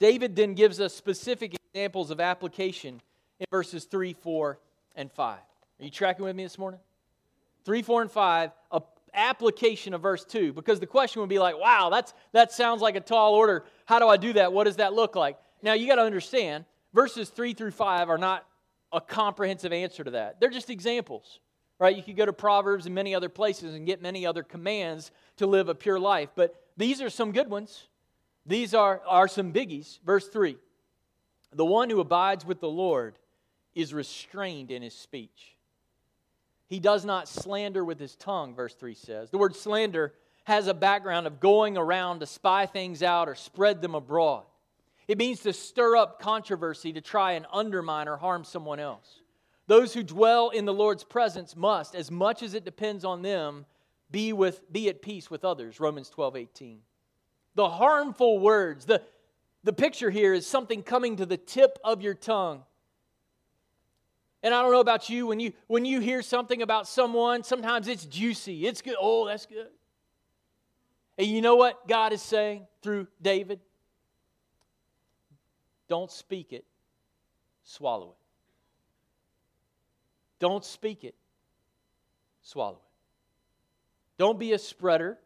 David 0.00 0.34
then 0.34 0.54
gives 0.54 0.80
us 0.80 0.94
specific 0.94 1.56
examples 1.72 2.10
of 2.10 2.20
application 2.20 3.00
in 3.38 3.46
verses 3.50 3.84
3, 3.84 4.12
4, 4.14 4.58
and 4.96 5.12
5. 5.12 5.38
Are 5.38 5.84
you 5.84 5.90
tracking 5.90 6.24
with 6.24 6.34
me 6.34 6.42
this 6.42 6.58
morning? 6.58 6.80
3, 7.64 7.82
4, 7.82 8.02
and 8.02 8.10
5, 8.10 8.50
a 8.72 8.82
application 9.14 9.92
of 9.94 10.00
verse 10.00 10.24
2 10.24 10.52
because 10.52 10.78
the 10.78 10.86
question 10.86 11.20
would 11.20 11.28
be 11.28 11.40
like 11.40 11.58
wow 11.58 11.88
that's 11.90 12.14
that 12.30 12.52
sounds 12.52 12.80
like 12.80 12.94
a 12.96 13.00
tall 13.00 13.34
order. 13.34 13.64
How 13.84 13.98
do 13.98 14.06
i 14.06 14.16
do 14.16 14.32
that? 14.34 14.52
What 14.52 14.64
does 14.64 14.76
that 14.76 14.92
look 14.92 15.16
like? 15.16 15.36
Now 15.62 15.72
you 15.72 15.88
got 15.88 15.96
to 15.96 16.02
understand 16.02 16.64
verses 16.94 17.28
3 17.28 17.54
through 17.54 17.72
5 17.72 18.08
are 18.08 18.18
not 18.18 18.46
a 18.92 19.00
comprehensive 19.00 19.72
answer 19.72 20.04
to 20.04 20.12
that. 20.12 20.40
They're 20.40 20.50
just 20.50 20.70
examples 20.70 21.40
right? 21.80 21.96
You 21.96 22.02
could 22.02 22.16
go 22.16 22.26
to 22.26 22.32
Proverbs 22.32 22.86
and 22.86 22.94
many 22.94 23.14
other 23.14 23.30
places 23.30 23.74
and 23.74 23.86
get 23.86 24.00
many 24.00 24.24
other 24.26 24.44
commands 24.44 25.10
to 25.38 25.46
live 25.46 25.68
a 25.68 25.74
pure 25.74 25.98
life. 25.98 26.28
But 26.36 26.54
these 26.76 27.00
are 27.00 27.10
some 27.10 27.32
good 27.32 27.50
ones. 27.50 27.88
These 28.46 28.74
are, 28.74 29.00
are 29.08 29.26
some 29.26 29.52
biggies. 29.52 29.98
Verse 30.04 30.28
3 30.28 30.56
The 31.52 31.64
one 31.64 31.90
who 31.90 31.98
abides 31.98 32.44
with 32.44 32.60
the 32.60 32.68
Lord 32.68 33.18
is 33.74 33.94
restrained 33.94 34.70
in 34.70 34.82
his 34.82 34.94
speech. 34.94 35.56
He 36.66 36.78
does 36.78 37.04
not 37.04 37.28
slander 37.28 37.84
with 37.84 37.98
his 37.98 38.14
tongue, 38.14 38.54
verse 38.54 38.74
3 38.74 38.94
says. 38.94 39.30
The 39.30 39.38
word 39.38 39.56
slander 39.56 40.14
has 40.44 40.68
a 40.68 40.74
background 40.74 41.26
of 41.26 41.40
going 41.40 41.76
around 41.76 42.20
to 42.20 42.26
spy 42.26 42.66
things 42.66 43.02
out 43.02 43.28
or 43.28 43.34
spread 43.34 43.80
them 43.82 43.94
abroad. 43.94 44.44
It 45.08 45.18
means 45.18 45.40
to 45.40 45.52
stir 45.52 45.96
up 45.96 46.20
controversy 46.20 46.92
to 46.92 47.00
try 47.00 47.32
and 47.32 47.46
undermine 47.52 48.06
or 48.06 48.16
harm 48.16 48.44
someone 48.44 48.78
else. 48.78 49.20
Those 49.70 49.94
who 49.94 50.02
dwell 50.02 50.48
in 50.48 50.64
the 50.64 50.74
Lord's 50.74 51.04
presence 51.04 51.54
must, 51.54 51.94
as 51.94 52.10
much 52.10 52.42
as 52.42 52.54
it 52.54 52.64
depends 52.64 53.04
on 53.04 53.22
them, 53.22 53.66
be, 54.10 54.32
with, 54.32 54.60
be 54.72 54.88
at 54.88 55.00
peace 55.00 55.30
with 55.30 55.44
others. 55.44 55.78
Romans 55.78 56.10
12, 56.10 56.34
18. 56.34 56.80
The 57.54 57.68
harmful 57.68 58.40
words, 58.40 58.84
the, 58.84 59.00
the 59.62 59.72
picture 59.72 60.10
here 60.10 60.34
is 60.34 60.44
something 60.44 60.82
coming 60.82 61.18
to 61.18 61.24
the 61.24 61.36
tip 61.36 61.78
of 61.84 62.02
your 62.02 62.14
tongue. 62.14 62.64
And 64.42 64.52
I 64.52 64.60
don't 64.60 64.72
know 64.72 64.80
about 64.80 65.08
you, 65.08 65.28
when 65.28 65.38
you 65.38 65.52
when 65.68 65.84
you 65.84 66.00
hear 66.00 66.20
something 66.20 66.62
about 66.62 66.88
someone, 66.88 67.44
sometimes 67.44 67.86
it's 67.86 68.06
juicy. 68.06 68.66
It's 68.66 68.82
good. 68.82 68.96
Oh, 69.00 69.28
that's 69.28 69.46
good. 69.46 69.68
And 71.16 71.28
you 71.28 71.42
know 71.42 71.54
what 71.54 71.86
God 71.86 72.12
is 72.12 72.22
saying 72.22 72.66
through 72.82 73.06
David? 73.22 73.60
Don't 75.86 76.10
speak 76.10 76.52
it, 76.52 76.64
swallow 77.62 78.16
it. 78.16 78.19
Don't 80.40 80.64
speak 80.64 81.04
it, 81.04 81.14
swallow 82.42 82.76
it. 82.76 82.82
Don't 84.18 84.38
be 84.38 84.52
a 84.52 84.58
spreader 84.58 85.18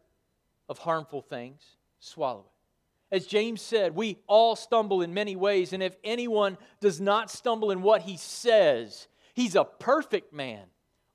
of 0.69 0.77
harmful 0.77 1.21
things, 1.21 1.63
swallow 1.99 2.41
it. 2.41 3.15
As 3.15 3.25
James 3.25 3.61
said, 3.61 3.95
we 3.95 4.19
all 4.27 4.55
stumble 4.55 5.01
in 5.01 5.13
many 5.13 5.35
ways, 5.35 5.73
and 5.73 5.81
if 5.81 5.95
anyone 6.03 6.57
does 6.81 6.99
not 6.99 7.31
stumble 7.31 7.71
in 7.71 7.81
what 7.81 8.01
he 8.01 8.17
says, 8.17 9.07
he's 9.33 9.55
a 9.55 9.63
perfect 9.63 10.33
man, 10.33 10.65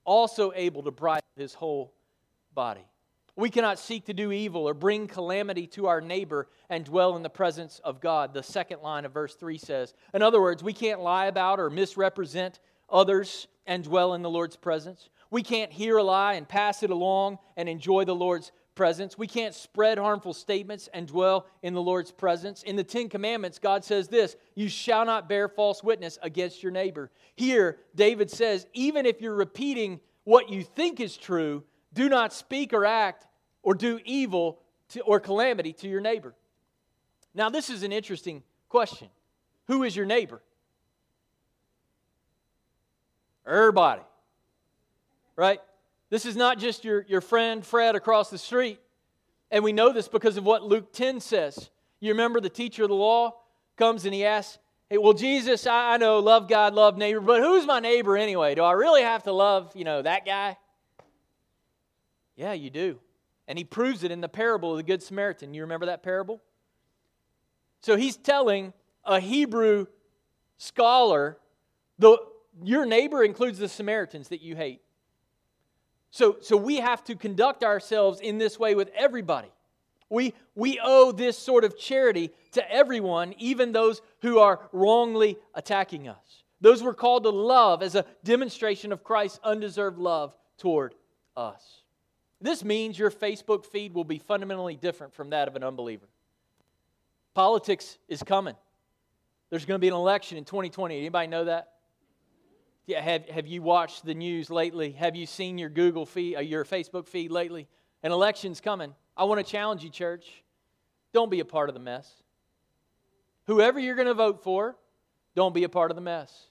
also 0.04 0.52
able 0.54 0.82
to 0.84 0.90
bridle 0.90 1.24
his 1.36 1.54
whole 1.54 1.92
body. 2.54 2.84
We 3.36 3.50
cannot 3.50 3.78
seek 3.78 4.06
to 4.06 4.14
do 4.14 4.32
evil 4.32 4.68
or 4.68 4.74
bring 4.74 5.06
calamity 5.06 5.66
to 5.68 5.86
our 5.86 6.00
neighbor 6.00 6.48
and 6.68 6.84
dwell 6.84 7.16
in 7.16 7.22
the 7.22 7.30
presence 7.30 7.80
of 7.84 8.00
God. 8.00 8.34
The 8.34 8.42
second 8.42 8.82
line 8.82 9.04
of 9.04 9.12
verse 9.12 9.34
3 9.34 9.56
says. 9.56 9.94
In 10.12 10.20
other 10.20 10.40
words, 10.40 10.62
we 10.62 10.72
can't 10.72 11.00
lie 11.00 11.26
about 11.26 11.58
or 11.58 11.70
misrepresent 11.70 12.60
others 12.90 13.46
and 13.70 13.84
dwell 13.84 14.14
in 14.14 14.22
the 14.22 14.28
Lord's 14.28 14.56
presence. 14.56 15.08
We 15.30 15.44
can't 15.44 15.72
hear 15.72 15.96
a 15.96 16.02
lie 16.02 16.34
and 16.34 16.46
pass 16.46 16.82
it 16.82 16.90
along 16.90 17.38
and 17.56 17.68
enjoy 17.68 18.04
the 18.04 18.16
Lord's 18.16 18.50
presence. 18.74 19.16
We 19.16 19.28
can't 19.28 19.54
spread 19.54 19.96
harmful 19.96 20.34
statements 20.34 20.88
and 20.92 21.06
dwell 21.06 21.46
in 21.62 21.72
the 21.72 21.80
Lord's 21.80 22.10
presence. 22.10 22.64
In 22.64 22.74
the 22.74 22.82
Ten 22.82 23.08
Commandments, 23.08 23.60
God 23.60 23.84
says 23.84 24.08
this 24.08 24.34
You 24.56 24.68
shall 24.68 25.04
not 25.04 25.28
bear 25.28 25.48
false 25.48 25.84
witness 25.84 26.18
against 26.20 26.64
your 26.64 26.72
neighbor. 26.72 27.12
Here, 27.36 27.78
David 27.94 28.28
says, 28.28 28.66
even 28.72 29.06
if 29.06 29.20
you're 29.20 29.36
repeating 29.36 30.00
what 30.24 30.50
you 30.50 30.64
think 30.64 30.98
is 30.98 31.16
true, 31.16 31.62
do 31.92 32.08
not 32.08 32.32
speak 32.32 32.72
or 32.72 32.84
act 32.84 33.28
or 33.62 33.74
do 33.74 34.00
evil 34.04 34.58
to, 34.88 35.00
or 35.02 35.20
calamity 35.20 35.72
to 35.74 35.88
your 35.88 36.00
neighbor. 36.00 36.34
Now, 37.34 37.50
this 37.50 37.70
is 37.70 37.84
an 37.84 37.92
interesting 37.92 38.42
question. 38.68 39.10
Who 39.68 39.84
is 39.84 39.94
your 39.94 40.06
neighbor? 40.06 40.42
Everybody. 43.50 44.02
Right? 45.34 45.60
This 46.08 46.24
is 46.24 46.36
not 46.36 46.58
just 46.58 46.84
your, 46.84 47.04
your 47.08 47.20
friend 47.20 47.66
Fred 47.66 47.96
across 47.96 48.30
the 48.30 48.38
street. 48.38 48.78
And 49.50 49.64
we 49.64 49.72
know 49.72 49.92
this 49.92 50.06
because 50.06 50.36
of 50.36 50.44
what 50.44 50.62
Luke 50.62 50.92
10 50.92 51.20
says. 51.20 51.70
You 51.98 52.12
remember 52.12 52.40
the 52.40 52.48
teacher 52.48 52.84
of 52.84 52.90
the 52.90 52.94
law 52.94 53.34
comes 53.76 54.04
and 54.04 54.14
he 54.14 54.24
asks, 54.24 54.58
Hey, 54.88 54.98
well, 54.98 55.12
Jesus, 55.12 55.66
I 55.66 55.96
know, 55.98 56.18
love 56.18 56.48
God, 56.48 56.74
love 56.74 56.96
neighbor, 56.96 57.20
but 57.20 57.40
who's 57.40 57.64
my 57.64 57.78
neighbor 57.78 58.16
anyway? 58.16 58.56
Do 58.56 58.64
I 58.64 58.72
really 58.72 59.02
have 59.02 59.22
to 59.24 59.32
love, 59.32 59.70
you 59.76 59.84
know, 59.84 60.02
that 60.02 60.26
guy? 60.26 60.56
Yeah, 62.34 62.54
you 62.54 62.70
do. 62.70 62.98
And 63.46 63.56
he 63.56 63.64
proves 63.64 64.02
it 64.02 64.10
in 64.10 64.20
the 64.20 64.28
parable 64.28 64.72
of 64.72 64.78
the 64.78 64.82
Good 64.82 65.00
Samaritan. 65.00 65.54
You 65.54 65.62
remember 65.62 65.86
that 65.86 66.02
parable? 66.02 66.40
So 67.82 67.96
he's 67.96 68.16
telling 68.16 68.72
a 69.04 69.20
Hebrew 69.20 69.86
scholar, 70.56 71.38
the, 72.00 72.18
your 72.62 72.86
neighbor 72.86 73.22
includes 73.22 73.58
the 73.58 73.68
Samaritans 73.68 74.28
that 74.28 74.42
you 74.42 74.56
hate. 74.56 74.80
So, 76.10 76.38
so 76.40 76.56
we 76.56 76.76
have 76.76 77.04
to 77.04 77.14
conduct 77.14 77.62
ourselves 77.62 78.20
in 78.20 78.38
this 78.38 78.58
way 78.58 78.74
with 78.74 78.90
everybody. 78.96 79.50
We, 80.08 80.34
we 80.56 80.80
owe 80.82 81.12
this 81.12 81.38
sort 81.38 81.62
of 81.62 81.78
charity 81.78 82.30
to 82.52 82.72
everyone, 82.72 83.34
even 83.38 83.70
those 83.70 84.02
who 84.22 84.40
are 84.40 84.60
wrongly 84.72 85.38
attacking 85.54 86.08
us. 86.08 86.42
Those 86.60 86.82
we're 86.82 86.94
called 86.94 87.22
to 87.22 87.30
love 87.30 87.82
as 87.82 87.94
a 87.94 88.04
demonstration 88.24 88.92
of 88.92 89.04
Christ's 89.04 89.38
undeserved 89.44 89.98
love 89.98 90.36
toward 90.58 90.94
us. 91.36 91.82
This 92.40 92.64
means 92.64 92.98
your 92.98 93.10
Facebook 93.10 93.64
feed 93.64 93.94
will 93.94 94.04
be 94.04 94.18
fundamentally 94.18 94.74
different 94.74 95.14
from 95.14 95.30
that 95.30 95.46
of 95.46 95.56
an 95.56 95.62
unbeliever. 95.62 96.08
Politics 97.34 97.98
is 98.08 98.22
coming. 98.22 98.56
There's 99.48 99.64
going 99.64 99.76
to 99.76 99.80
be 99.80 99.88
an 99.88 99.94
election 99.94 100.38
in 100.38 100.44
2020. 100.44 100.98
Anybody 100.98 101.28
know 101.28 101.44
that? 101.44 101.72
Yeah, 102.86 103.00
have, 103.00 103.28
have 103.28 103.46
you 103.46 103.62
watched 103.62 104.04
the 104.04 104.14
news 104.14 104.50
lately? 104.50 104.92
Have 104.92 105.14
you 105.14 105.26
seen 105.26 105.58
your 105.58 105.68
Google 105.68 106.06
feed, 106.06 106.36
uh, 106.36 106.40
your 106.40 106.64
Facebook 106.64 107.06
feed 107.06 107.30
lately? 107.30 107.68
An 108.02 108.12
election's 108.12 108.60
coming. 108.60 108.94
I 109.16 109.24
want 109.24 109.44
to 109.44 109.50
challenge 109.50 109.84
you, 109.84 109.90
church. 109.90 110.42
Don't 111.12 111.30
be 111.30 111.40
a 111.40 111.44
part 111.44 111.68
of 111.68 111.74
the 111.74 111.80
mess. 111.80 112.10
Whoever 113.46 113.78
you're 113.78 113.96
going 113.96 114.08
to 114.08 114.14
vote 114.14 114.42
for, 114.42 114.76
don't 115.34 115.54
be 115.54 115.64
a 115.64 115.68
part 115.68 115.90
of 115.90 115.94
the 115.94 116.00
mess. 116.00 116.46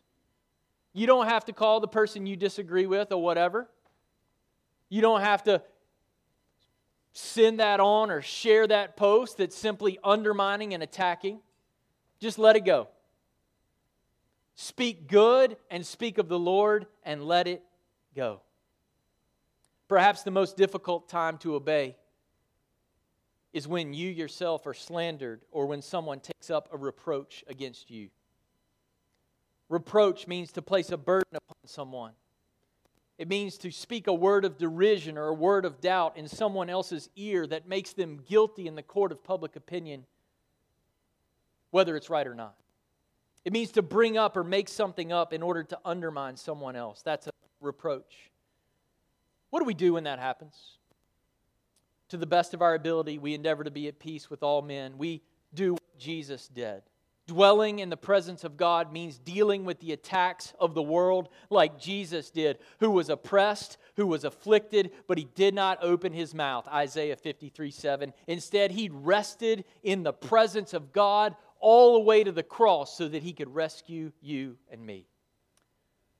You 0.93 1.07
don't 1.07 1.27
have 1.27 1.45
to 1.45 1.53
call 1.53 1.79
the 1.79 1.87
person 1.87 2.25
you 2.25 2.35
disagree 2.35 2.85
with 2.85 3.11
or 3.11 3.21
whatever. 3.21 3.69
You 4.89 5.01
don't 5.01 5.21
have 5.21 5.43
to 5.43 5.61
send 7.13 7.59
that 7.59 7.79
on 7.79 8.11
or 8.11 8.21
share 8.21 8.67
that 8.67 8.97
post 8.97 9.37
that's 9.37 9.55
simply 9.55 9.99
undermining 10.03 10.73
and 10.73 10.81
attacking. 10.81 11.39
Just 12.19 12.39
let 12.39 12.55
it 12.55 12.65
go. 12.65 12.87
Speak 14.61 15.07
good 15.07 15.55
and 15.71 15.85
speak 15.85 16.17
of 16.17 16.27
the 16.27 16.37
Lord 16.37 16.85
and 17.05 17.23
let 17.23 17.47
it 17.47 17.63
go. 18.13 18.41
Perhaps 19.87 20.23
the 20.23 20.31
most 20.31 20.57
difficult 20.57 21.07
time 21.07 21.37
to 21.37 21.55
obey 21.55 21.95
is 23.53 23.69
when 23.69 23.93
you 23.93 24.09
yourself 24.09 24.67
are 24.67 24.73
slandered 24.73 25.43
or 25.53 25.65
when 25.65 25.81
someone 25.81 26.19
takes 26.19 26.49
up 26.49 26.67
a 26.73 26.77
reproach 26.77 27.41
against 27.47 27.89
you. 27.89 28.09
Reproach 29.69 30.27
means 30.27 30.51
to 30.51 30.61
place 30.61 30.91
a 30.91 30.97
burden 30.97 31.37
upon 31.37 31.55
someone. 31.65 32.11
It 33.17 33.29
means 33.29 33.57
to 33.59 33.71
speak 33.71 34.07
a 34.07 34.13
word 34.13 34.43
of 34.43 34.57
derision 34.57 35.17
or 35.17 35.29
a 35.29 35.33
word 35.33 35.63
of 35.63 35.79
doubt 35.79 36.17
in 36.17 36.27
someone 36.27 36.69
else's 36.69 37.09
ear 37.15 37.47
that 37.47 37.69
makes 37.69 37.93
them 37.93 38.19
guilty 38.27 38.67
in 38.67 38.75
the 38.75 38.83
court 38.83 39.13
of 39.13 39.23
public 39.23 39.55
opinion, 39.55 40.05
whether 41.71 41.95
it's 41.95 42.09
right 42.09 42.27
or 42.27 42.35
not. 42.35 42.57
It 43.45 43.53
means 43.53 43.71
to 43.71 43.81
bring 43.81 44.17
up 44.17 44.35
or 44.35 44.43
make 44.43 44.69
something 44.69 45.11
up 45.11 45.33
in 45.33 45.41
order 45.41 45.63
to 45.63 45.79
undermine 45.85 46.37
someone 46.37 46.75
else. 46.75 47.01
That's 47.01 47.27
a 47.27 47.31
reproach. 47.61 48.29
What 49.49 49.59
do 49.59 49.65
we 49.65 49.73
do 49.73 49.93
when 49.93 50.03
that 50.03 50.19
happens? 50.19 50.77
To 52.09 52.17
the 52.17 52.25
best 52.25 52.53
of 52.53 52.61
our 52.61 52.75
ability, 52.75 53.17
we 53.17 53.33
endeavor 53.33 53.63
to 53.63 53.71
be 53.71 53.87
at 53.87 53.99
peace 53.99 54.29
with 54.29 54.43
all 54.43 54.61
men. 54.61 54.97
We 54.97 55.21
do 55.53 55.73
what 55.73 55.99
Jesus 55.99 56.47
did. 56.47 56.81
Dwelling 57.27 57.77
in 57.77 57.91
the 57.91 57.97
presence 57.97 58.43
of 58.43 58.57
God 58.57 58.91
means 58.91 59.19
dealing 59.19 59.63
with 59.63 59.79
the 59.79 59.93
attacks 59.93 60.53
of 60.59 60.73
the 60.73 60.81
world 60.81 61.29
like 61.51 61.79
Jesus 61.79 62.31
did, 62.31 62.57
who 62.79 62.89
was 62.89 63.07
oppressed, 63.07 63.77
who 63.97 64.07
was 64.07 64.23
afflicted, 64.23 64.89
but 65.07 65.19
he 65.19 65.27
did 65.35 65.53
not 65.53 65.77
open 65.83 66.11
his 66.11 66.33
mouth. 66.33 66.67
Isaiah 66.67 67.15
53 67.15 67.69
7. 67.69 68.13
Instead, 68.25 68.71
he 68.71 68.89
rested 68.91 69.63
in 69.83 70.01
the 70.01 70.11
presence 70.11 70.73
of 70.73 70.91
God 70.91 71.35
all 71.59 71.93
the 71.93 71.99
way 71.99 72.23
to 72.23 72.31
the 72.31 72.43
cross 72.43 72.97
so 72.97 73.07
that 73.07 73.23
he 73.23 73.33
could 73.33 73.53
rescue 73.53 74.11
you 74.21 74.57
and 74.71 74.85
me. 74.85 75.05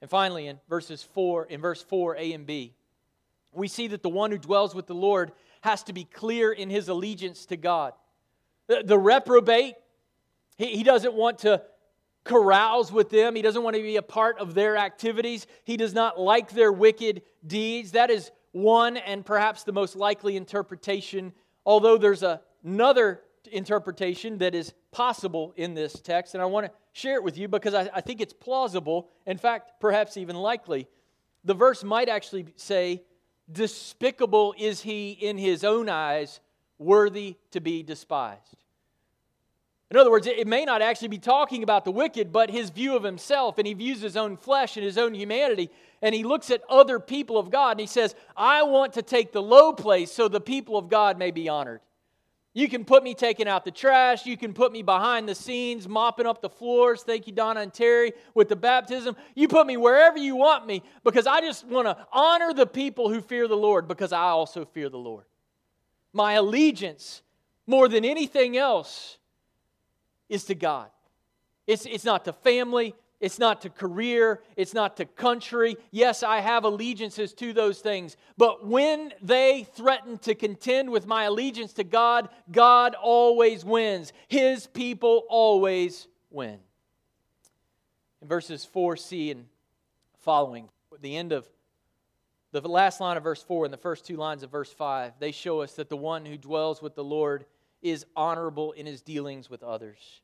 And 0.02 0.10
finally, 0.10 0.48
in 0.48 0.60
verses 0.70 1.04
4, 1.04 1.46
in 1.46 1.62
verse 1.62 1.82
4, 1.82 2.16
A 2.18 2.34
and 2.34 2.46
B, 2.46 2.74
we 3.54 3.68
see 3.68 3.88
that 3.88 4.04
the 4.04 4.10
one 4.10 4.32
who 4.32 4.38
dwells 4.38 4.76
with 4.76 4.88
the 4.88 4.96
Lord 4.96 5.32
has 5.62 5.84
to 5.84 5.94
be 5.94 6.04
clear 6.04 6.52
in 6.52 6.70
his 6.70 6.88
allegiance 6.88 7.46
to 7.48 7.58
God. 7.58 7.94
The, 8.68 8.84
the 8.86 8.98
reprobate, 8.98 9.76
he, 10.58 10.78
he 10.78 10.84
doesn't 10.84 11.14
want 11.14 11.40
to 11.40 11.64
carouse 12.24 12.92
with 12.92 13.10
them. 13.10 13.36
He 13.36 13.42
doesn't 13.42 13.64
want 13.64 13.76
to 13.76 13.82
be 13.82 13.98
a 13.98 14.02
part 14.02 14.40
of 14.40 14.54
their 14.54 14.78
activities. 14.78 15.48
He 15.64 15.78
does 15.78 15.94
not 15.94 16.20
like 16.20 16.52
their 16.52 16.72
wicked 16.72 17.24
deeds. 17.46 17.92
That 17.92 18.10
is 18.10 18.32
one 18.52 18.98
and 18.98 19.26
perhaps 19.26 19.64
the 19.64 19.72
most 19.72 19.96
likely 19.96 20.38
interpretation, 20.38 21.34
although 21.66 21.98
there's 21.98 22.24
a, 22.24 22.42
another 22.64 23.22
interpretation 23.52 24.38
that 24.40 24.56
is 24.56 24.74
possible 24.92 25.54
in 25.56 25.74
this 25.74 26.00
text, 26.00 26.34
and 26.34 26.42
I 26.42 26.46
want 26.46 26.66
to 26.66 26.72
share 26.94 27.16
it 27.16 27.24
with 27.24 27.38
you 27.38 27.48
because 27.48 27.74
I, 27.74 27.90
I 27.94 28.02
think 28.02 28.22
it's 28.22 28.34
plausible, 28.34 29.10
in 29.26 29.38
fact, 29.38 29.80
perhaps 29.80 30.18
even 30.18 30.36
likely. 30.36 30.88
The 31.44 31.54
verse 31.54 31.84
might 31.84 32.10
actually 32.10 32.48
say, 32.56 33.04
Despicable 33.52 34.54
is 34.58 34.82
he 34.82 35.12
in 35.12 35.38
his 35.38 35.64
own 35.64 35.90
eyes, 35.90 36.40
worthy 36.78 37.36
to 37.52 37.60
be 37.60 37.84
despised. 37.84 38.64
In 39.92 39.98
other 39.98 40.12
words, 40.12 40.28
it 40.28 40.48
may 40.48 40.66
not 40.66 40.84
actually 40.84 41.08
be 41.08 41.18
talking 41.18 41.64
about 41.64 41.84
the 41.84 41.92
wicked, 41.92 42.32
but 42.32 42.52
his 42.52 42.70
view 42.70 42.96
of 42.96 43.04
himself, 43.04 43.58
and 43.58 43.66
he 43.66 43.74
views 43.74 44.02
his 44.02 44.16
own 44.16 44.38
flesh 44.38 44.78
and 44.78 44.86
his 44.86 45.00
own 45.00 45.16
humanity, 45.16 45.72
and 46.04 46.14
he 46.14 46.24
looks 46.24 46.52
at 46.52 46.62
other 46.70 47.00
people 47.00 47.40
of 47.40 47.50
God, 47.50 47.72
and 47.72 47.80
he 47.80 47.88
says, 47.88 48.14
I 48.38 48.62
want 48.64 48.94
to 48.94 49.02
take 49.02 49.32
the 49.32 49.42
low 49.42 49.74
place 49.74 50.12
so 50.12 50.28
the 50.28 50.40
people 50.40 50.78
of 50.78 50.90
God 50.90 51.18
may 51.18 51.32
be 51.32 51.50
honored. 51.50 51.82
You 52.54 52.68
can 52.68 52.84
put 52.84 53.04
me 53.04 53.14
taking 53.14 53.48
out 53.48 53.64
the 53.64 53.72
trash. 53.72 54.26
You 54.26 54.36
can 54.36 54.54
put 54.54 54.72
me 54.72 54.82
behind 54.82 55.30
the 55.30 55.36
scenes 55.36 55.88
mopping 55.88 56.26
up 56.26 56.42
the 56.42 56.50
floors. 56.50 57.04
Thank 57.04 57.28
you, 57.28 57.34
Donna 57.34 57.62
and 57.62 57.74
Terry, 57.74 58.14
with 58.34 58.50
the 58.50 58.56
baptism. 58.56 59.16
You 59.36 59.48
put 59.48 59.68
me 59.68 59.78
wherever 59.78 60.18
you 60.18 60.36
want 60.36 60.66
me 60.66 60.84
because 61.04 61.28
I 61.28 61.42
just 61.42 61.66
want 61.66 61.88
to 61.88 61.98
honor 62.12 62.54
the 62.54 62.66
people 62.66 63.10
who 63.10 63.22
fear 63.22 63.48
the 63.48 63.58
Lord 63.58 63.88
because 63.88 64.12
I 64.12 64.30
also 64.30 64.66
fear 64.66 64.90
the 64.90 64.98
Lord. 64.98 65.26
My 66.12 66.34
allegiance, 66.34 67.22
more 67.68 67.88
than 67.88 68.04
anything 68.04 68.58
else, 68.58 69.20
is 70.28 70.46
to 70.46 70.56
God. 70.56 70.90
It's, 71.68 71.86
it's 71.86 72.04
not 72.04 72.26
to 72.26 72.34
family, 72.34 72.96
it's 73.20 73.38
not 73.38 73.62
to 73.62 73.70
career. 73.70 74.42
It's 74.56 74.74
not 74.74 74.98
to 74.98 75.06
country. 75.06 75.76
Yes, 75.92 76.24
I 76.24 76.40
have 76.40 76.64
allegiances 76.64 77.34
to 77.34 77.52
those 77.52 77.80
things. 77.80 78.16
But 78.38 78.66
when 78.66 79.14
they 79.22 79.68
threaten 79.74 80.18
to 80.20 80.36
contend 80.36 80.90
with 80.90 81.06
my 81.06 81.26
allegiance 81.26 81.74
to 81.74 81.84
God, 81.84 82.30
God 82.50 82.96
always 82.96 83.66
wins. 83.66 84.14
His 84.30 84.68
people 84.68 85.24
always 85.30 86.08
win. 86.30 86.60
In 88.22 88.28
verses 88.28 88.68
4c 88.74 89.32
and 89.32 89.46
following, 90.20 90.70
the 91.02 91.18
end 91.18 91.34
of 91.34 91.46
the 92.52 92.62
last 92.68 93.02
line 93.02 93.18
of 93.18 93.24
verse 93.24 93.44
4 93.44 93.66
and 93.66 93.74
the 93.74 93.78
first 93.78 94.06
two 94.06 94.16
lines 94.16 94.44
of 94.44 94.50
verse 94.50 94.72
5, 94.72 95.14
they 95.20 95.32
show 95.32 95.62
us 95.62 95.74
that 95.74 95.90
the 95.90 95.98
one 95.98 96.26
who 96.26 96.38
dwells 96.38 96.82
with 96.82 96.96
the 96.96 97.04
Lord 97.04 97.46
is 97.82 98.06
honorable 98.16 98.72
in 98.72 98.86
his 98.86 99.02
dealings 99.02 99.50
with 99.50 99.62
others 99.62 100.22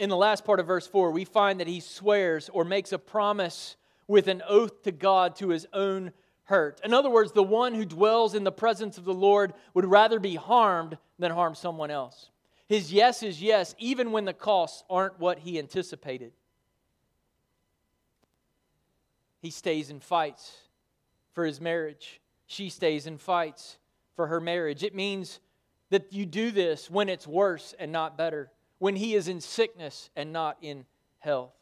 in 0.00 0.08
the 0.08 0.16
last 0.16 0.46
part 0.46 0.58
of 0.58 0.66
verse 0.66 0.86
4, 0.86 1.10
we 1.10 1.26
find 1.26 1.60
that 1.60 1.66
he 1.66 1.78
swears 1.78 2.48
or 2.48 2.64
makes 2.64 2.90
a 2.90 2.98
promise 2.98 3.76
with 4.08 4.28
an 4.28 4.42
oath 4.48 4.82
to 4.82 4.92
God 4.92 5.36
to 5.36 5.50
his 5.50 5.66
own 5.74 6.12
hurt. 6.44 6.80
In 6.82 6.94
other 6.94 7.10
words, 7.10 7.32
the 7.32 7.42
one 7.42 7.74
who 7.74 7.84
dwells 7.84 8.34
in 8.34 8.42
the 8.42 8.50
presence 8.50 8.96
of 8.96 9.04
the 9.04 9.14
Lord 9.14 9.52
would 9.74 9.84
rather 9.84 10.18
be 10.18 10.36
harmed 10.36 10.96
than 11.18 11.30
harm 11.30 11.54
someone 11.54 11.90
else. 11.90 12.30
His 12.66 12.90
yes 12.90 13.22
is 13.22 13.42
yes, 13.42 13.74
even 13.78 14.10
when 14.10 14.24
the 14.24 14.32
costs 14.32 14.82
aren't 14.88 15.20
what 15.20 15.40
he 15.40 15.58
anticipated. 15.58 16.32
He 19.42 19.50
stays 19.50 19.90
and 19.90 20.02
fights 20.02 20.56
for 21.34 21.44
his 21.44 21.60
marriage. 21.60 22.22
She 22.46 22.70
stays 22.70 23.06
and 23.06 23.20
fights 23.20 23.76
for 24.16 24.28
her 24.28 24.40
marriage. 24.40 24.82
It 24.82 24.94
means 24.94 25.40
that 25.90 26.10
you 26.10 26.24
do 26.24 26.52
this 26.52 26.90
when 26.90 27.10
it's 27.10 27.26
worse 27.26 27.74
and 27.78 27.92
not 27.92 28.16
better 28.16 28.50
when 28.80 28.96
he 28.96 29.14
is 29.14 29.28
in 29.28 29.40
sickness 29.40 30.10
and 30.16 30.32
not 30.32 30.56
in 30.60 30.84
health. 31.20 31.54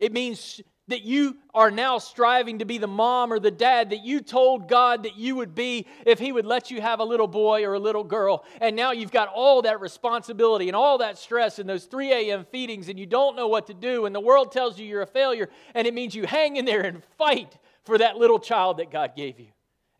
It 0.00 0.12
means 0.12 0.60
that 0.88 1.02
you 1.02 1.36
are 1.54 1.70
now 1.70 1.98
striving 1.98 2.58
to 2.58 2.64
be 2.64 2.78
the 2.78 2.86
mom 2.86 3.32
or 3.32 3.38
the 3.38 3.50
dad 3.50 3.90
that 3.90 4.04
you 4.04 4.20
told 4.20 4.68
God 4.68 5.02
that 5.02 5.16
you 5.16 5.36
would 5.36 5.54
be 5.54 5.86
if 6.06 6.18
He 6.18 6.32
would 6.32 6.46
let 6.46 6.70
you 6.70 6.80
have 6.80 7.00
a 7.00 7.04
little 7.04 7.28
boy 7.28 7.64
or 7.64 7.74
a 7.74 7.78
little 7.78 8.04
girl. 8.04 8.44
And 8.60 8.74
now 8.74 8.92
you've 8.92 9.12
got 9.12 9.28
all 9.28 9.62
that 9.62 9.80
responsibility 9.80 10.68
and 10.68 10.76
all 10.76 10.98
that 10.98 11.18
stress 11.18 11.58
and 11.58 11.68
those 11.68 11.84
3 11.84 12.12
a.m. 12.12 12.46
feedings, 12.50 12.88
and 12.88 12.98
you 12.98 13.06
don't 13.06 13.36
know 13.36 13.48
what 13.48 13.66
to 13.66 13.74
do, 13.74 14.06
and 14.06 14.14
the 14.14 14.20
world 14.20 14.50
tells 14.50 14.78
you 14.78 14.86
you're 14.86 15.02
a 15.02 15.06
failure, 15.06 15.50
and 15.74 15.86
it 15.86 15.94
means 15.94 16.14
you 16.14 16.26
hang 16.26 16.56
in 16.56 16.64
there 16.64 16.80
and 16.80 17.02
fight 17.18 17.58
for 17.84 17.98
that 17.98 18.16
little 18.16 18.38
child 18.38 18.78
that 18.78 18.90
God 18.90 19.14
gave 19.14 19.38
you. 19.38 19.48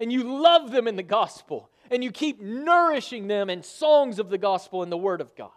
And 0.01 0.11
you 0.11 0.41
love 0.41 0.71
them 0.71 0.89
in 0.89 0.97
the 0.97 1.03
gospel, 1.03 1.71
and 1.91 2.03
you 2.03 2.11
keep 2.11 2.41
nourishing 2.41 3.27
them 3.27 3.51
in 3.51 3.63
songs 3.63 4.19
of 4.19 4.31
the 4.31 4.39
gospel 4.39 4.83
and 4.83 4.91
the 4.91 4.97
Word 4.97 5.21
of 5.21 5.37
God. 5.37 5.51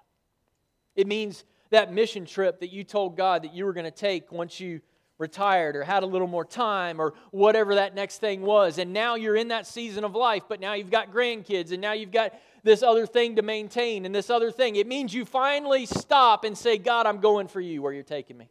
It 0.95 1.07
means 1.07 1.43
that 1.69 1.93
mission 1.93 2.25
trip 2.25 2.59
that 2.59 2.71
you 2.71 2.83
told 2.83 3.17
God 3.17 3.43
that 3.43 3.53
you 3.53 3.65
were 3.65 3.73
going 3.73 3.85
to 3.85 3.91
take 3.91 4.31
once 4.31 4.59
you 4.59 4.81
retired 5.17 5.75
or 5.75 5.83
had 5.83 6.03
a 6.03 6.05
little 6.05 6.27
more 6.27 6.43
time 6.43 6.99
or 6.99 7.13
whatever 7.29 7.75
that 7.75 7.93
next 7.93 8.17
thing 8.17 8.41
was. 8.41 8.79
And 8.79 8.91
now 8.91 9.15
you're 9.15 9.35
in 9.35 9.49
that 9.49 9.67
season 9.67 10.03
of 10.03 10.15
life, 10.15 10.43
but 10.49 10.59
now 10.59 10.73
you've 10.73 10.89
got 10.89 11.13
grandkids 11.13 11.71
and 11.71 11.79
now 11.79 11.93
you've 11.93 12.11
got 12.11 12.33
this 12.63 12.83
other 12.83 13.05
thing 13.05 13.35
to 13.35 13.41
maintain 13.41 14.05
and 14.05 14.13
this 14.13 14.29
other 14.29 14.51
thing. 14.51 14.75
It 14.75 14.87
means 14.87 15.13
you 15.13 15.23
finally 15.23 15.85
stop 15.85 16.43
and 16.43 16.57
say, 16.57 16.77
God, 16.77 17.05
I'm 17.05 17.19
going 17.19 17.47
for 17.47 17.61
you 17.61 17.81
where 17.81 17.93
you're 17.93 18.03
taking 18.03 18.37
me. 18.37 18.49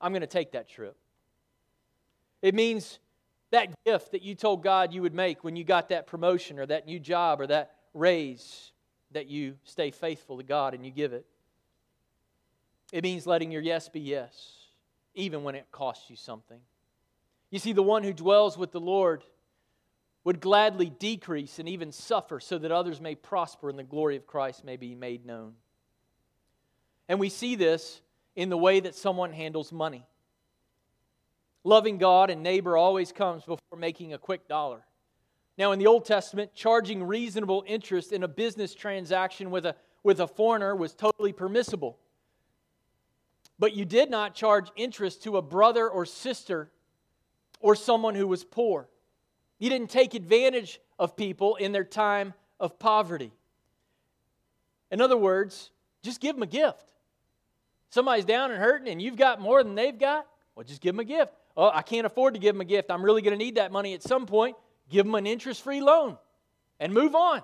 I'm 0.00 0.12
going 0.12 0.20
to 0.22 0.28
take 0.28 0.52
that 0.52 0.68
trip. 0.68 0.96
It 2.40 2.54
means 2.54 3.00
that 3.50 3.70
gift 3.84 4.12
that 4.12 4.22
you 4.22 4.34
told 4.34 4.62
God 4.62 4.92
you 4.92 5.02
would 5.02 5.14
make 5.14 5.42
when 5.42 5.56
you 5.56 5.64
got 5.64 5.88
that 5.88 6.06
promotion 6.06 6.58
or 6.58 6.66
that 6.66 6.86
new 6.86 7.00
job 7.00 7.40
or 7.40 7.48
that 7.48 7.72
raise, 7.94 8.72
that 9.12 9.26
you 9.26 9.56
stay 9.64 9.90
faithful 9.90 10.36
to 10.38 10.42
God 10.42 10.74
and 10.74 10.84
you 10.84 10.90
give 10.90 11.12
it. 11.12 11.26
It 12.92 13.04
means 13.04 13.26
letting 13.26 13.50
your 13.50 13.62
yes 13.62 13.88
be 13.88 14.00
yes, 14.00 14.56
even 15.14 15.42
when 15.42 15.54
it 15.54 15.66
costs 15.70 16.08
you 16.08 16.16
something. 16.16 16.60
You 17.50 17.58
see, 17.58 17.72
the 17.72 17.82
one 17.82 18.02
who 18.02 18.12
dwells 18.12 18.58
with 18.58 18.72
the 18.72 18.80
Lord 18.80 19.24
would 20.24 20.40
gladly 20.40 20.90
decrease 20.90 21.58
and 21.58 21.68
even 21.68 21.92
suffer 21.92 22.40
so 22.40 22.58
that 22.58 22.70
others 22.70 23.00
may 23.00 23.14
prosper 23.14 23.70
and 23.70 23.78
the 23.78 23.84
glory 23.84 24.16
of 24.16 24.26
Christ 24.26 24.64
may 24.64 24.76
be 24.76 24.94
made 24.94 25.24
known. 25.24 25.54
And 27.08 27.18
we 27.18 27.30
see 27.30 27.54
this 27.54 28.02
in 28.36 28.50
the 28.50 28.58
way 28.58 28.80
that 28.80 28.94
someone 28.94 29.32
handles 29.32 29.72
money. 29.72 30.06
Loving 31.64 31.98
God 31.98 32.30
and 32.30 32.42
neighbor 32.42 32.76
always 32.76 33.12
comes 33.12 33.42
before 33.44 33.78
making 33.78 34.12
a 34.12 34.18
quick 34.18 34.48
dollar. 34.48 34.82
Now, 35.58 35.72
in 35.72 35.80
the 35.80 35.88
Old 35.88 36.04
Testament, 36.04 36.54
charging 36.54 37.02
reasonable 37.02 37.64
interest 37.66 38.12
in 38.12 38.22
a 38.22 38.28
business 38.28 38.76
transaction 38.76 39.50
with 39.50 39.66
a, 39.66 39.74
with 40.04 40.20
a 40.20 40.28
foreigner 40.28 40.76
was 40.76 40.94
totally 40.94 41.32
permissible. 41.32 41.98
But 43.58 43.74
you 43.74 43.84
did 43.84 44.08
not 44.08 44.36
charge 44.36 44.70
interest 44.76 45.24
to 45.24 45.36
a 45.36 45.42
brother 45.42 45.88
or 45.88 46.06
sister 46.06 46.70
or 47.58 47.74
someone 47.74 48.14
who 48.14 48.28
was 48.28 48.44
poor. 48.44 48.88
You 49.58 49.68
didn't 49.68 49.90
take 49.90 50.14
advantage 50.14 50.80
of 50.96 51.16
people 51.16 51.56
in 51.56 51.72
their 51.72 51.82
time 51.82 52.34
of 52.60 52.78
poverty. 52.78 53.32
In 54.92 55.00
other 55.00 55.16
words, 55.16 55.72
just 56.02 56.20
give 56.20 56.36
them 56.36 56.44
a 56.44 56.46
gift. 56.46 56.92
Somebody's 57.90 58.24
down 58.24 58.52
and 58.52 58.60
hurting 58.60 58.88
and 58.88 59.02
you've 59.02 59.16
got 59.16 59.40
more 59.40 59.64
than 59.64 59.74
they've 59.74 59.98
got, 59.98 60.28
well, 60.54 60.62
just 60.62 60.80
give 60.80 60.94
them 60.94 61.00
a 61.00 61.04
gift. 61.04 61.32
Oh, 61.56 61.68
I 61.74 61.82
can't 61.82 62.06
afford 62.06 62.34
to 62.34 62.40
give 62.40 62.54
them 62.54 62.60
a 62.60 62.64
gift. 62.64 62.92
I'm 62.92 63.04
really 63.04 63.22
going 63.22 63.36
to 63.36 63.44
need 63.44 63.56
that 63.56 63.72
money 63.72 63.94
at 63.94 64.04
some 64.04 64.24
point. 64.24 64.54
Give 64.88 65.04
them 65.04 65.14
an 65.14 65.26
interest 65.26 65.62
free 65.62 65.80
loan 65.80 66.16
and 66.80 66.92
move 66.92 67.14
on. 67.14 67.42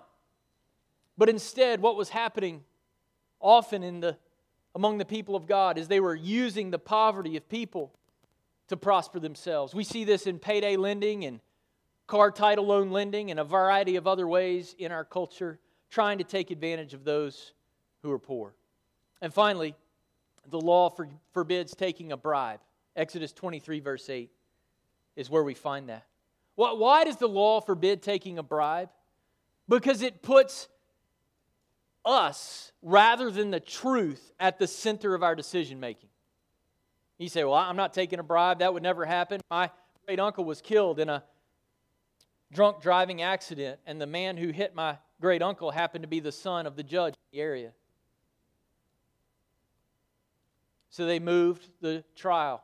But 1.16 1.28
instead, 1.28 1.80
what 1.80 1.96
was 1.96 2.08
happening 2.08 2.64
often 3.40 3.82
in 3.82 4.00
the, 4.00 4.16
among 4.74 4.98
the 4.98 5.04
people 5.04 5.36
of 5.36 5.46
God 5.46 5.78
is 5.78 5.88
they 5.88 6.00
were 6.00 6.14
using 6.14 6.70
the 6.70 6.78
poverty 6.78 7.36
of 7.36 7.48
people 7.48 7.92
to 8.68 8.76
prosper 8.76 9.20
themselves. 9.20 9.74
We 9.74 9.84
see 9.84 10.04
this 10.04 10.26
in 10.26 10.38
payday 10.38 10.76
lending 10.76 11.24
and 11.24 11.40
car 12.06 12.30
title 12.30 12.66
loan 12.66 12.90
lending 12.90 13.30
and 13.30 13.38
a 13.38 13.44
variety 13.44 13.96
of 13.96 14.06
other 14.06 14.26
ways 14.26 14.74
in 14.78 14.92
our 14.92 15.04
culture, 15.04 15.58
trying 15.90 16.18
to 16.18 16.24
take 16.24 16.50
advantage 16.50 16.94
of 16.94 17.04
those 17.04 17.52
who 18.02 18.10
are 18.10 18.18
poor. 18.18 18.54
And 19.20 19.32
finally, 19.32 19.74
the 20.50 20.60
law 20.60 20.90
for, 20.90 21.08
forbids 21.32 21.74
taking 21.74 22.12
a 22.12 22.16
bribe. 22.16 22.60
Exodus 22.96 23.32
23, 23.32 23.80
verse 23.80 24.08
8, 24.08 24.30
is 25.16 25.30
where 25.30 25.42
we 25.42 25.54
find 25.54 25.88
that. 25.88 26.04
Why 26.56 27.04
does 27.04 27.16
the 27.16 27.28
law 27.28 27.60
forbid 27.60 28.02
taking 28.02 28.38
a 28.38 28.42
bribe? 28.42 28.90
Because 29.68 30.02
it 30.02 30.22
puts 30.22 30.68
us, 32.04 32.72
rather 32.82 33.30
than 33.30 33.50
the 33.50 33.60
truth, 33.60 34.32
at 34.38 34.58
the 34.58 34.66
center 34.66 35.14
of 35.14 35.22
our 35.22 35.34
decision 35.34 35.80
making. 35.80 36.10
You 37.18 37.28
say, 37.28 37.44
Well, 37.44 37.54
I'm 37.54 37.76
not 37.76 37.94
taking 37.94 38.18
a 38.18 38.22
bribe. 38.22 38.58
That 38.58 38.72
would 38.72 38.82
never 38.82 39.04
happen. 39.04 39.40
My 39.50 39.70
great 40.06 40.20
uncle 40.20 40.44
was 40.44 40.60
killed 40.60 41.00
in 41.00 41.08
a 41.08 41.24
drunk 42.52 42.82
driving 42.82 43.22
accident, 43.22 43.80
and 43.86 44.00
the 44.00 44.06
man 44.06 44.36
who 44.36 44.50
hit 44.50 44.74
my 44.74 44.98
great 45.20 45.42
uncle 45.42 45.70
happened 45.70 46.02
to 46.02 46.08
be 46.08 46.20
the 46.20 46.32
son 46.32 46.66
of 46.66 46.76
the 46.76 46.82
judge 46.82 47.14
in 47.14 47.38
the 47.38 47.42
area. 47.42 47.72
So 50.90 51.06
they 51.06 51.18
moved 51.18 51.68
the 51.80 52.04
trial. 52.14 52.62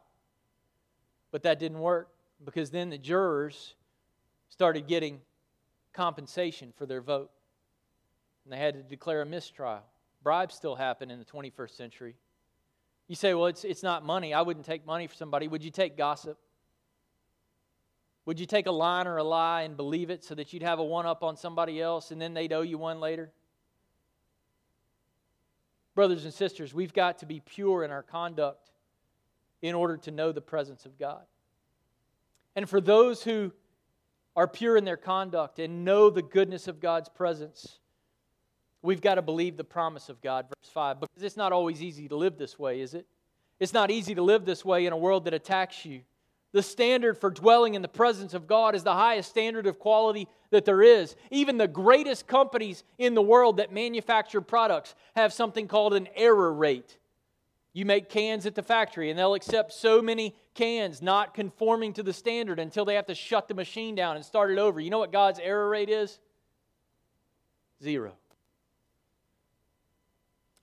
But 1.33 1.43
that 1.45 1.59
didn't 1.59 1.81
work 1.81 2.09
because 2.45 2.71
then 2.71 2.91
the 2.91 2.99
jurors 2.99 3.75
started 4.61 4.87
getting 4.87 5.19
compensation 5.95 6.71
for 6.77 6.85
their 6.85 7.01
vote. 7.01 7.31
And 8.45 8.53
they 8.53 8.59
had 8.59 8.75
to 8.75 8.83
declare 8.83 9.23
a 9.23 9.25
mistrial. 9.25 9.81
Bribes 10.23 10.55
still 10.55 10.77
happen 10.77 11.11
in 11.11 11.19
the 11.19 11.25
21st 11.25 11.71
century. 11.71 12.15
You 13.09 13.17
say, 13.17 13.33
well, 13.33 13.47
it's, 13.47 13.65
it's 13.65 13.83
not 13.83 14.05
money. 14.05 14.35
I 14.35 14.43
wouldn't 14.43 14.67
take 14.67 14.85
money 14.85 15.07
for 15.07 15.15
somebody. 15.15 15.49
Would 15.49 15.65
you 15.65 15.71
take 15.71 15.97
gossip? 15.97 16.37
Would 18.27 18.39
you 18.39 18.45
take 18.45 18.67
a 18.67 18.71
line 18.71 19.07
or 19.07 19.17
a 19.17 19.25
lie 19.25 19.63
and 19.63 19.79
believe 19.79 20.11
it 20.11 20.25
so 20.25 20.35
that 20.35 20.53
you'd 20.53 20.63
have 20.63 20.79
a 20.79 20.85
one 20.85 21.07
up 21.07 21.23
on 21.23 21.39
somebody 21.39 21.81
else 21.81 22.11
and 22.11 22.21
then 22.21 22.35
they'd 22.35 22.53
owe 22.53 22.61
you 22.61 22.77
one 22.77 23.01
later? 23.01 23.33
Brothers 25.95 26.27
and 26.27 26.35
sisters, 26.35 26.75
we've 26.75 26.93
got 26.93 27.21
to 27.21 27.25
be 27.25 27.41
pure 27.41 27.83
in 27.83 27.91
our 27.91 28.03
conduct 28.03 28.73
in 29.63 29.75
order 29.75 29.97
to 29.97 30.11
know 30.11 30.33
the 30.33 30.43
presence 30.43 30.85
of 30.85 30.99
God. 30.99 31.23
And 32.55 32.69
for 32.69 32.83
those 32.83 33.23
who 33.23 33.55
are 34.37 34.49
pure 34.49 34.77
in 34.77 34.85
their 34.85 34.97
conduct 34.97 35.59
and 35.59 35.85
know 35.85 36.11
the 36.11 36.23
goodness 36.23 36.69
of 36.69 36.81
God's 36.81 37.09
presence, 37.09 37.79
we've 38.83 39.01
got 39.01 39.17
to 39.17 39.23
believe 39.23 39.57
the 39.57 39.65
promise 39.65 40.09
of 40.09 40.21
God, 40.21 40.47
verse 40.49 40.71
5, 40.73 41.01
because 41.01 41.23
it's 41.23 41.37
not 41.37 41.53
always 41.53 41.83
easy 41.83 42.09
to 42.09 42.17
live 42.17 42.39
this 42.39 42.59
way, 42.59 42.81
is 42.81 42.95
it? 42.95 43.07
It's 43.59 43.75
not 43.75 43.91
easy 43.91 44.15
to 44.15 44.23
live 44.23 44.45
this 44.45 44.65
way 44.65 44.87
in 44.87 44.93
a 44.93 44.97
world 44.97 45.25
that 45.27 45.35
attacks 45.35 45.85
you. 45.85 46.01
The 46.53 46.63
standard 46.63 47.17
for 47.19 47.31
dwelling 47.31 47.75
in 47.75 47.83
the 47.83 47.89
presence 47.89 48.35
of 48.35 48.47
God 48.47 48.75
is 48.75 48.83
the 48.83 48.95
highest 48.95 49.31
standard 49.31 49.67
of 49.67 49.79
quality 49.79 50.27
that 50.51 50.65
there 50.65 50.83
is. 50.83 51.15
Even 51.31 51.59
the 51.59 51.69
greatest 51.69 52.27
companies 52.27 52.83
in 52.99 53.15
the 53.15 53.23
world 53.23 53.59
that 53.59 53.73
manufacture 53.73 54.41
products 54.41 54.95
have 55.15 55.33
something 55.33 55.69
called 55.69 55.95
an 55.95 56.09
error 56.17 56.53
rate. 56.53 56.99
You 57.73 57.85
make 57.85 58.09
cans 58.09 58.47
at 58.47 58.57
the 58.57 58.65
factory, 58.65 59.11
and 59.11 59.19
they'll 59.19 59.35
accept 59.35 59.73
so 59.73 60.03
many 60.03 60.35
cans 60.61 61.01
not 61.01 61.33
conforming 61.33 61.95
to 61.95 62.03
the 62.03 62.13
standard 62.13 62.59
until 62.59 62.85
they 62.85 62.97
have 62.97 63.07
to 63.07 63.15
shut 63.15 63.49
the 63.49 63.55
machine 63.55 63.95
down 63.95 64.17
and 64.17 64.23
start 64.23 64.51
it 64.51 64.59
over. 64.59 64.79
You 64.79 64.91
know 64.91 64.99
what 64.99 65.11
God's 65.11 65.41
error 65.41 65.67
rate 65.67 65.89
is? 65.89 66.19
Zero. 67.83 68.13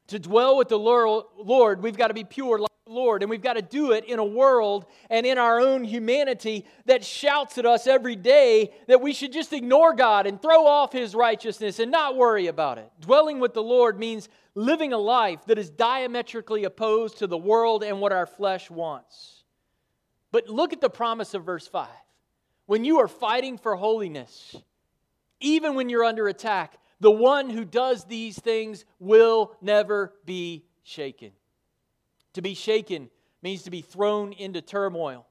To 0.09 0.19
dwell 0.19 0.55
with 0.55 0.69
the 0.69 0.77
Lord, 0.77 1.81
we've 1.81 1.97
got 1.97 2.09
to 2.09 2.13
be 2.13 2.23
pure 2.23 2.59
like 2.59 2.69
the 2.85 2.91
Lord, 2.91 3.23
and 3.23 3.29
we've 3.31 3.41
got 3.41 3.53
to 3.53 3.63
do 3.63 3.91
it 3.93 4.05
in 4.05 4.19
a 4.19 4.23
world 4.23 4.85
and 5.09 5.25
in 5.25 5.39
our 5.39 5.59
own 5.59 5.83
humanity 5.83 6.63
that 6.85 7.03
shouts 7.03 7.57
at 7.57 7.65
us 7.65 7.87
every 7.87 8.15
day 8.15 8.71
that 8.85 9.01
we 9.01 9.13
should 9.13 9.33
just 9.33 9.51
ignore 9.51 9.95
God 9.95 10.27
and 10.27 10.39
throw 10.39 10.67
off 10.67 10.93
His 10.93 11.15
righteousness 11.15 11.79
and 11.79 11.91
not 11.91 12.15
worry 12.15 12.45
about 12.45 12.77
it. 12.77 12.91
Dwelling 13.01 13.39
with 13.39 13.55
the 13.55 13.63
Lord 13.63 13.97
means 13.97 14.29
living 14.53 14.93
a 14.93 14.97
life 14.99 15.39
that 15.47 15.57
is 15.57 15.71
diametrically 15.71 16.65
opposed 16.65 17.17
to 17.17 17.25
the 17.25 17.35
world 17.35 17.83
and 17.83 17.99
what 17.99 18.11
our 18.13 18.27
flesh 18.27 18.69
wants. 18.69 19.36
But 20.37 20.49
look 20.49 20.71
at 20.71 20.81
the 20.81 20.89
promise 20.91 21.33
of 21.33 21.45
verse 21.45 21.67
5. 21.67 21.87
When 22.67 22.85
you 22.85 22.99
are 22.99 23.07
fighting 23.07 23.57
for 23.57 23.75
holiness, 23.75 24.55
even 25.39 25.73
when 25.73 25.89
you're 25.89 26.03
under 26.03 26.27
attack, 26.27 26.77
the 26.99 27.09
one 27.09 27.49
who 27.49 27.65
does 27.65 28.05
these 28.05 28.37
things 28.37 28.85
will 28.99 29.55
never 29.63 30.13
be 30.25 30.63
shaken. 30.83 31.31
To 32.33 32.43
be 32.43 32.53
shaken 32.53 33.09
means 33.41 33.63
to 33.63 33.71
be 33.71 33.81
thrown 33.81 34.31
into 34.31 34.61
turmoil. 34.61 35.25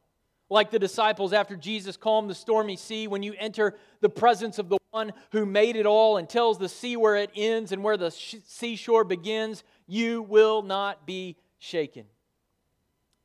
Like 0.51 0.73
the 0.73 0.81
disciples 0.81 1.33
after 1.33 1.55
Jesus 1.55 1.97
calmed 1.97 2.29
the 2.29 2.35
stormy 2.35 2.75
sea, 2.75 3.07
when 3.07 3.23
you 3.23 3.33
enter 3.39 3.77
the 4.01 4.09
presence 4.09 4.59
of 4.59 4.69
the 4.69 4.79
one 4.91 5.13
who 5.31 5.47
made 5.47 5.77
it 5.77 5.87
all 5.87 6.17
and 6.17 6.29
tells 6.29 6.59
the 6.59 6.69
sea 6.69 6.97
where 6.97 7.15
it 7.15 7.31
ends 7.37 7.71
and 7.71 7.85
where 7.85 7.97
the 7.97 8.11
seashore 8.11 9.05
begins, 9.05 9.63
you 9.87 10.23
will 10.23 10.63
not 10.63 11.07
be 11.07 11.37
shaken. 11.61 12.07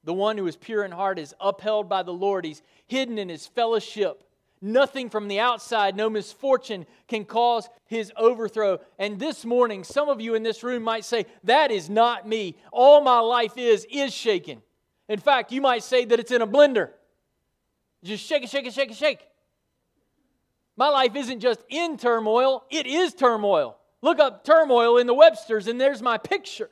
The 0.04 0.14
one 0.14 0.38
who 0.38 0.48
is 0.48 0.56
pure 0.56 0.84
in 0.84 0.92
heart 0.92 1.20
is 1.20 1.36
upheld 1.40 1.88
by 1.88 2.04
the 2.04 2.14
Lord. 2.14 2.46
He's 2.46 2.62
hidden 2.88 3.18
in 3.18 3.30
his 3.30 3.46
fellowship 3.46 4.24
Nothing 4.64 5.10
from 5.10 5.28
the 5.28 5.40
outside, 5.40 5.96
no 5.96 6.08
misfortune 6.08 6.86
can 7.08 7.26
cause 7.26 7.68
his 7.88 8.12
overthrow. 8.16 8.80
And 9.00 9.18
this 9.18 9.44
morning, 9.44 9.84
some 9.84 10.08
of 10.08 10.22
you 10.22 10.36
in 10.36 10.44
this 10.44 10.62
room 10.62 10.84
might 10.84 11.04
say, 11.04 11.26
That 11.46 11.72
is 11.72 11.90
not 11.90 12.28
me. 12.28 12.58
All 12.72 13.02
my 13.02 13.20
life 13.20 13.58
is, 13.58 13.88
is 13.90 14.14
shaken. 14.14 14.62
In 15.10 15.20
fact, 15.20 15.52
you 15.52 15.62
might 15.62 15.82
say 15.82 16.06
that 16.06 16.20
it's 16.20 16.32
in 16.32 16.44
a 16.44 16.48
blender. 16.48 16.92
Just 18.04 18.24
shake 18.24 18.44
it, 18.44 18.50
shake 18.52 18.68
it, 18.68 18.74
shake 18.74 18.92
it, 18.92 18.98
shake. 18.98 19.28
My 20.78 20.90
life 20.90 21.16
isn't 21.16 21.40
just 21.40 21.64
in 21.68 21.98
turmoil, 21.98 22.64
it 22.70 22.86
is 22.86 23.16
turmoil. 23.16 23.78
Look 24.04 24.20
up 24.20 24.44
turmoil 24.44 24.98
in 24.98 25.08
the 25.08 25.14
Webster's, 25.14 25.68
and 25.68 25.82
there's 25.82 26.04
my 26.04 26.20
picture. 26.20 26.70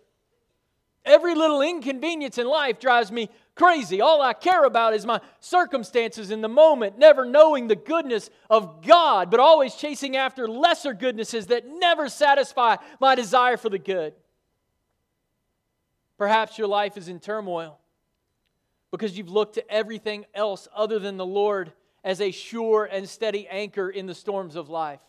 Every 1.10 1.34
little 1.34 1.62
inconvenience 1.64 2.38
in 2.38 2.46
life 2.46 2.80
drives 2.80 3.12
me 3.12 3.32
crazy. 3.56 4.00
All 4.00 4.22
I 4.22 4.34
care 4.34 4.64
about 4.64 4.94
is 4.94 5.08
my 5.08 5.20
circumstances 5.40 6.30
in 6.30 6.42
the 6.42 6.48
moment, 6.48 7.00
never 7.00 7.26
knowing 7.26 7.68
the 7.68 7.76
goodness 7.76 8.30
of 8.48 8.86
God, 8.86 9.32
but 9.32 9.40
always 9.40 9.74
chasing 9.74 10.16
after 10.16 10.48
lesser 10.48 10.94
goodnesses 10.94 11.48
that 11.48 11.66
never 11.68 12.10
satisfy 12.10 12.76
my 13.00 13.16
desire 13.16 13.58
for 13.58 13.70
the 13.70 13.80
good. 13.80 14.14
Perhaps 16.20 16.60
your 16.60 16.68
life 16.68 16.96
is 16.96 17.08
in 17.08 17.20
turmoil 17.20 17.80
because 18.92 19.18
you've 19.18 19.32
looked 19.32 19.56
to 19.56 19.68
everything 19.68 20.28
else 20.36 20.68
other 20.76 21.00
than 21.00 21.18
the 21.18 21.26
Lord 21.26 21.74
as 22.04 22.22
a 22.22 22.30
sure 22.30 22.86
and 22.86 23.10
steady 23.10 23.48
anchor 23.48 23.90
in 23.90 24.06
the 24.06 24.14
storms 24.14 24.56
of 24.56 24.70
life. 24.70 25.00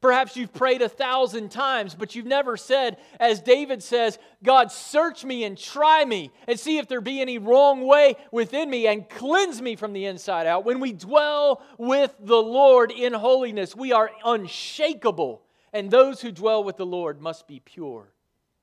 Perhaps 0.00 0.36
you've 0.36 0.52
prayed 0.54 0.80
a 0.80 0.88
thousand 0.88 1.50
times, 1.50 1.94
but 1.94 2.14
you've 2.14 2.24
never 2.24 2.56
said, 2.56 2.98
as 3.18 3.40
David 3.40 3.82
says, 3.82 4.16
God, 4.44 4.70
search 4.70 5.24
me 5.24 5.42
and 5.42 5.58
try 5.58 6.04
me 6.04 6.30
and 6.46 6.58
see 6.58 6.78
if 6.78 6.86
there 6.86 7.00
be 7.00 7.20
any 7.20 7.38
wrong 7.38 7.84
way 7.84 8.14
within 8.30 8.70
me 8.70 8.86
and 8.86 9.08
cleanse 9.08 9.60
me 9.60 9.74
from 9.74 9.92
the 9.92 10.04
inside 10.04 10.46
out. 10.46 10.64
When 10.64 10.78
we 10.78 10.92
dwell 10.92 11.62
with 11.78 12.14
the 12.20 12.36
Lord 12.36 12.92
in 12.92 13.12
holiness, 13.12 13.74
we 13.74 13.92
are 13.92 14.10
unshakable. 14.24 15.42
And 15.72 15.90
those 15.90 16.20
who 16.20 16.30
dwell 16.30 16.62
with 16.62 16.76
the 16.76 16.86
Lord 16.86 17.20
must 17.20 17.48
be 17.48 17.60
pure 17.60 18.12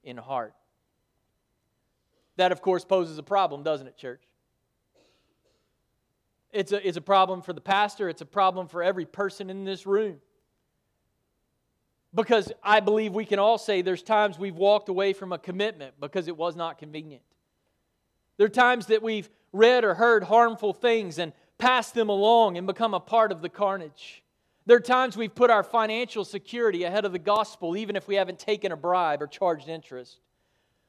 in 0.05 0.15
heart. 0.15 0.53
That, 2.37 2.53
of 2.53 2.61
course, 2.61 2.85
poses 2.85 3.17
a 3.17 3.23
problem, 3.23 3.61
doesn't 3.61 3.87
it, 3.87 3.97
church? 3.97 4.21
It's 6.53 6.71
a, 6.71 6.87
it's 6.87 6.97
a 6.97 7.01
problem 7.01 7.41
for 7.41 7.51
the 7.51 7.59
pastor, 7.59 8.07
it's 8.07 8.21
a 8.21 8.25
problem 8.25 8.69
for 8.69 8.81
every 8.81 9.05
person 9.05 9.49
in 9.49 9.65
this 9.65 9.85
room. 9.85 10.21
Because 12.15 12.51
I 12.63 12.79
believe 12.79 13.13
we 13.13 13.25
can 13.25 13.39
all 13.39 13.57
say 13.57 13.81
there's 13.81 14.01
times 14.01 14.39
we've 14.39 14.55
walked 14.55 14.87
away 14.87 15.11
from 15.11 15.33
a 15.33 15.37
commitment 15.37 15.95
because 15.99 16.29
it 16.29 16.37
was 16.37 16.55
not 16.55 16.77
convenient. 16.79 17.23
There 18.37 18.45
are 18.45 18.49
times 18.49 18.87
that 18.87 19.03
we've 19.03 19.29
read 19.51 19.83
or 19.83 19.93
heard 19.93 20.23
harmful 20.23 20.73
things 20.73 21.19
and 21.19 21.33
passed 21.57 21.93
them 21.93 22.09
along 22.09 22.57
and 22.57 22.65
become 22.65 22.93
a 22.93 22.99
part 22.99 23.31
of 23.31 23.41
the 23.41 23.49
carnage. 23.49 24.23
There 24.65 24.77
are 24.77 24.81
times 24.81 25.15
we've 25.15 25.35
put 25.35 25.49
our 25.49 25.63
financial 25.63 26.25
security 26.25 26.83
ahead 26.83 27.05
of 27.05 27.11
the 27.11 27.19
gospel, 27.19 27.77
even 27.77 27.95
if 27.95 28.07
we 28.07 28.15
haven't 28.15 28.39
taken 28.39 28.71
a 28.71 28.77
bribe 28.77 29.21
or 29.21 29.27
charged 29.27 29.67
interest. 29.67 30.19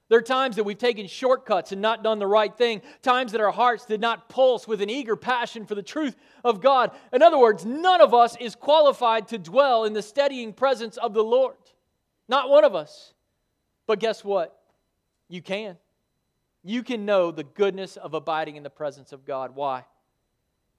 There 0.08 0.18
are 0.18 0.22
times 0.22 0.56
that 0.56 0.64
we've 0.64 0.78
taken 0.78 1.08
shortcuts 1.08 1.72
and 1.72 1.82
not 1.82 2.04
done 2.04 2.20
the 2.20 2.26
right 2.26 2.56
thing, 2.56 2.80
times 3.02 3.32
that 3.32 3.40
our 3.40 3.50
hearts 3.50 3.86
did 3.86 4.00
not 4.00 4.28
pulse 4.28 4.68
with 4.68 4.80
an 4.80 4.88
eager 4.88 5.16
passion 5.16 5.66
for 5.66 5.74
the 5.74 5.82
truth 5.82 6.14
of 6.44 6.60
God. 6.60 6.92
In 7.12 7.22
other 7.22 7.38
words, 7.38 7.64
none 7.66 8.00
of 8.00 8.14
us 8.14 8.36
is 8.38 8.54
qualified 8.54 9.28
to 9.28 9.38
dwell 9.38 9.84
in 9.84 9.94
the 9.94 10.02
steadying 10.02 10.52
presence 10.52 10.96
of 10.96 11.12
the 11.12 11.24
Lord. 11.24 11.56
Not 12.28 12.48
one 12.48 12.64
of 12.64 12.74
us. 12.74 13.14
But 13.86 13.98
guess 13.98 14.24
what? 14.24 14.56
You 15.28 15.42
can. 15.42 15.76
You 16.62 16.82
can 16.82 17.04
know 17.04 17.30
the 17.30 17.44
goodness 17.44 17.96
of 17.96 18.14
abiding 18.14 18.56
in 18.56 18.62
the 18.62 18.70
presence 18.70 19.12
of 19.12 19.24
God. 19.24 19.54
Why? 19.54 19.84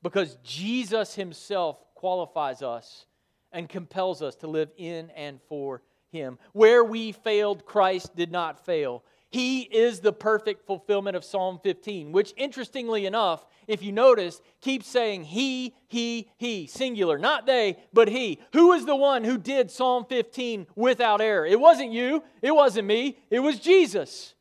Because 0.04 0.38
Jesus 0.44 1.16
Himself 1.16 1.84
qualifies 1.96 2.62
us 2.62 3.06
and 3.52 3.68
compels 3.68 4.22
us 4.22 4.36
to 4.38 4.48
live 4.48 4.70
in 4.78 5.10
and 5.12 5.40
for 5.48 5.82
Him. 6.12 6.38
Where 6.54 6.84
we 6.84 7.12
failed, 7.12 7.66
Christ 7.66 8.16
did 8.16 8.32
not 8.32 8.66
fail. 8.66 9.04
He 9.38 9.62
is 9.62 10.00
the 10.00 10.14
perfect 10.14 10.66
fulfillment 10.66 11.16
of 11.16 11.24
Psalm 11.24 11.60
15, 11.62 12.12
which, 12.12 12.34
interestingly 12.38 13.06
enough, 13.06 13.46
if 13.68 13.84
you 13.84 13.92
notice, 13.92 14.42
keeps 14.62 14.88
saying 14.88 15.26
he, 15.26 15.76
he, 15.90 16.32
he, 16.38 16.66
singular. 16.66 17.20
Not 17.20 17.46
they, 17.46 17.78
but 17.94 18.08
he. 18.08 18.40
Who 18.54 18.74
is 18.74 18.88
the 18.88 18.96
one 18.96 19.24
who 19.24 19.38
did 19.38 19.70
Psalm 19.70 20.08
15 20.10 20.66
without 20.76 21.22
error? 21.22 21.46
It 21.46 21.60
wasn't 21.60 21.92
you, 21.92 22.24
it 22.42 22.50
wasn't 22.50 22.88
me, 22.88 23.20
it 23.30 23.38
was 23.38 23.60
Jesus. 23.60 24.34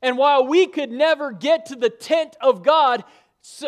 And 0.00 0.16
while 0.16 0.46
we 0.46 0.68
could 0.68 0.92
never 0.92 1.32
get 1.32 1.66
to 1.66 1.74
the 1.74 1.90
tent 1.90 2.36
of 2.40 2.62
God, 2.62 3.02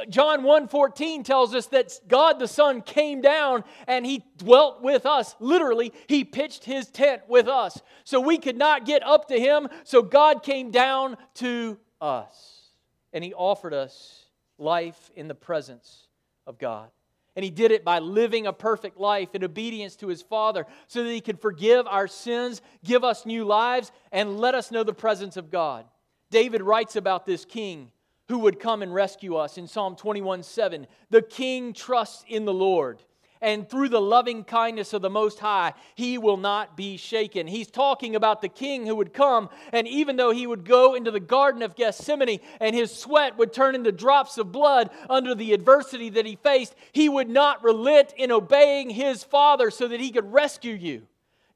John 0.08 0.42
1:14 0.42 1.22
tells 1.24 1.54
us 1.54 1.66
that 1.66 2.00
God 2.08 2.38
the 2.38 2.48
Son 2.48 2.82
came 2.82 3.20
down 3.20 3.62
and 3.86 4.04
he 4.04 4.24
dwelt 4.36 4.82
with 4.82 5.06
us. 5.06 5.36
Literally, 5.38 5.92
he 6.08 6.24
pitched 6.24 6.64
his 6.64 6.90
tent 6.90 7.22
with 7.28 7.46
us. 7.46 7.80
So 8.02 8.20
we 8.20 8.38
could 8.38 8.56
not 8.56 8.86
get 8.86 9.06
up 9.06 9.28
to 9.28 9.38
him, 9.38 9.68
so 9.84 10.02
God 10.02 10.42
came 10.42 10.70
down 10.70 11.16
to 11.34 11.78
us. 12.00 12.70
And 13.12 13.22
he 13.22 13.32
offered 13.34 13.72
us 13.72 14.24
life 14.58 15.10
in 15.14 15.28
the 15.28 15.34
presence 15.34 16.08
of 16.46 16.58
God. 16.58 16.90
And 17.36 17.44
he 17.44 17.50
did 17.50 17.70
it 17.70 17.84
by 17.84 18.00
living 18.00 18.48
a 18.48 18.52
perfect 18.52 18.98
life 18.98 19.34
in 19.34 19.44
obedience 19.44 19.94
to 19.96 20.08
his 20.08 20.22
Father 20.22 20.66
so 20.88 21.04
that 21.04 21.10
he 21.10 21.20
could 21.20 21.40
forgive 21.40 21.86
our 21.86 22.08
sins, 22.08 22.62
give 22.82 23.04
us 23.04 23.24
new 23.24 23.44
lives, 23.44 23.92
and 24.10 24.40
let 24.40 24.56
us 24.56 24.72
know 24.72 24.82
the 24.82 24.92
presence 24.92 25.36
of 25.36 25.52
God. 25.52 25.86
David 26.30 26.62
writes 26.62 26.96
about 26.96 27.26
this 27.26 27.44
king 27.44 27.92
who 28.28 28.38
would 28.40 28.60
come 28.60 28.82
and 28.82 28.94
rescue 28.94 29.36
us 29.36 29.58
in 29.58 29.66
Psalm 29.66 29.96
21 29.96 30.42
7. 30.42 30.86
The 31.10 31.22
king 31.22 31.72
trusts 31.72 32.24
in 32.28 32.44
the 32.44 32.52
Lord, 32.52 33.02
and 33.40 33.68
through 33.68 33.88
the 33.88 34.00
loving 34.00 34.44
kindness 34.44 34.92
of 34.92 35.02
the 35.02 35.10
Most 35.10 35.38
High, 35.38 35.72
he 35.94 36.18
will 36.18 36.36
not 36.36 36.76
be 36.76 36.96
shaken. 36.96 37.46
He's 37.46 37.70
talking 37.70 38.16
about 38.16 38.42
the 38.42 38.48
king 38.48 38.86
who 38.86 38.96
would 38.96 39.12
come, 39.12 39.48
and 39.72 39.88
even 39.88 40.16
though 40.16 40.32
he 40.32 40.46
would 40.46 40.64
go 40.64 40.94
into 40.94 41.10
the 41.10 41.20
Garden 41.20 41.62
of 41.62 41.76
Gethsemane 41.76 42.40
and 42.60 42.74
his 42.74 42.94
sweat 42.94 43.38
would 43.38 43.52
turn 43.52 43.74
into 43.74 43.92
drops 43.92 44.38
of 44.38 44.52
blood 44.52 44.90
under 45.08 45.34
the 45.34 45.52
adversity 45.52 46.10
that 46.10 46.26
he 46.26 46.36
faced, 46.36 46.74
he 46.92 47.08
would 47.08 47.28
not 47.28 47.64
relent 47.64 48.12
in 48.16 48.30
obeying 48.30 48.90
his 48.90 49.24
Father 49.24 49.70
so 49.70 49.88
that 49.88 50.00
he 50.00 50.10
could 50.10 50.32
rescue 50.32 50.74
you. 50.74 51.06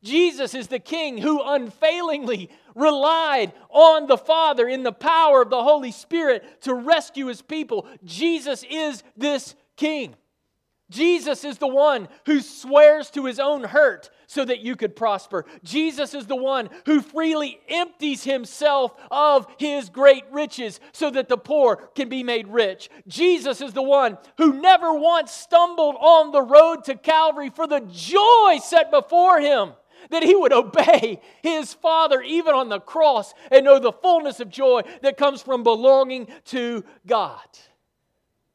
Jesus 0.02 0.54
is 0.54 0.66
the 0.66 0.80
King 0.80 1.18
who 1.18 1.42
unfailingly 1.42 2.50
relied 2.74 3.52
on 3.68 4.06
the 4.06 4.18
Father 4.18 4.68
in 4.68 4.82
the 4.82 4.92
power 4.92 5.42
of 5.42 5.50
the 5.50 5.62
Holy 5.62 5.92
Spirit 5.92 6.62
to 6.62 6.74
rescue 6.74 7.26
his 7.26 7.42
people. 7.42 7.86
Jesus 8.04 8.64
is 8.68 9.04
this 9.16 9.54
King. 9.76 10.16
Jesus 10.90 11.44
is 11.44 11.56
the 11.56 11.68
one 11.68 12.06
who 12.26 12.40
swears 12.40 13.10
to 13.10 13.24
his 13.24 13.40
own 13.40 13.64
hurt 13.64 14.10
so 14.26 14.44
that 14.44 14.60
you 14.60 14.76
could 14.76 14.94
prosper. 14.94 15.46
Jesus 15.64 16.14
is 16.14 16.26
the 16.26 16.36
one 16.36 16.68
who 16.84 17.00
freely 17.00 17.58
empties 17.68 18.24
himself 18.24 18.94
of 19.10 19.46
his 19.58 19.88
great 19.88 20.24
riches 20.30 20.80
so 20.92 21.10
that 21.10 21.28
the 21.28 21.38
poor 21.38 21.76
can 21.94 22.08
be 22.08 22.22
made 22.22 22.46
rich. 22.48 22.90
Jesus 23.08 23.60
is 23.60 23.72
the 23.72 23.82
one 23.82 24.18
who 24.36 24.60
never 24.60 24.92
once 24.92 25.32
stumbled 25.32 25.96
on 25.98 26.30
the 26.30 26.42
road 26.42 26.84
to 26.84 26.94
Calvary 26.94 27.48
for 27.48 27.66
the 27.66 27.80
joy 27.90 28.58
set 28.62 28.90
before 28.90 29.40
him 29.40 29.72
that 30.10 30.22
he 30.22 30.34
would 30.34 30.52
obey 30.52 31.20
his 31.42 31.74
Father 31.74 32.22
even 32.22 32.54
on 32.54 32.68
the 32.68 32.80
cross 32.80 33.34
and 33.50 33.64
know 33.64 33.78
the 33.78 33.92
fullness 33.92 34.40
of 34.40 34.48
joy 34.48 34.82
that 35.02 35.16
comes 35.16 35.42
from 35.42 35.62
belonging 35.62 36.28
to 36.46 36.84
God. 37.06 37.46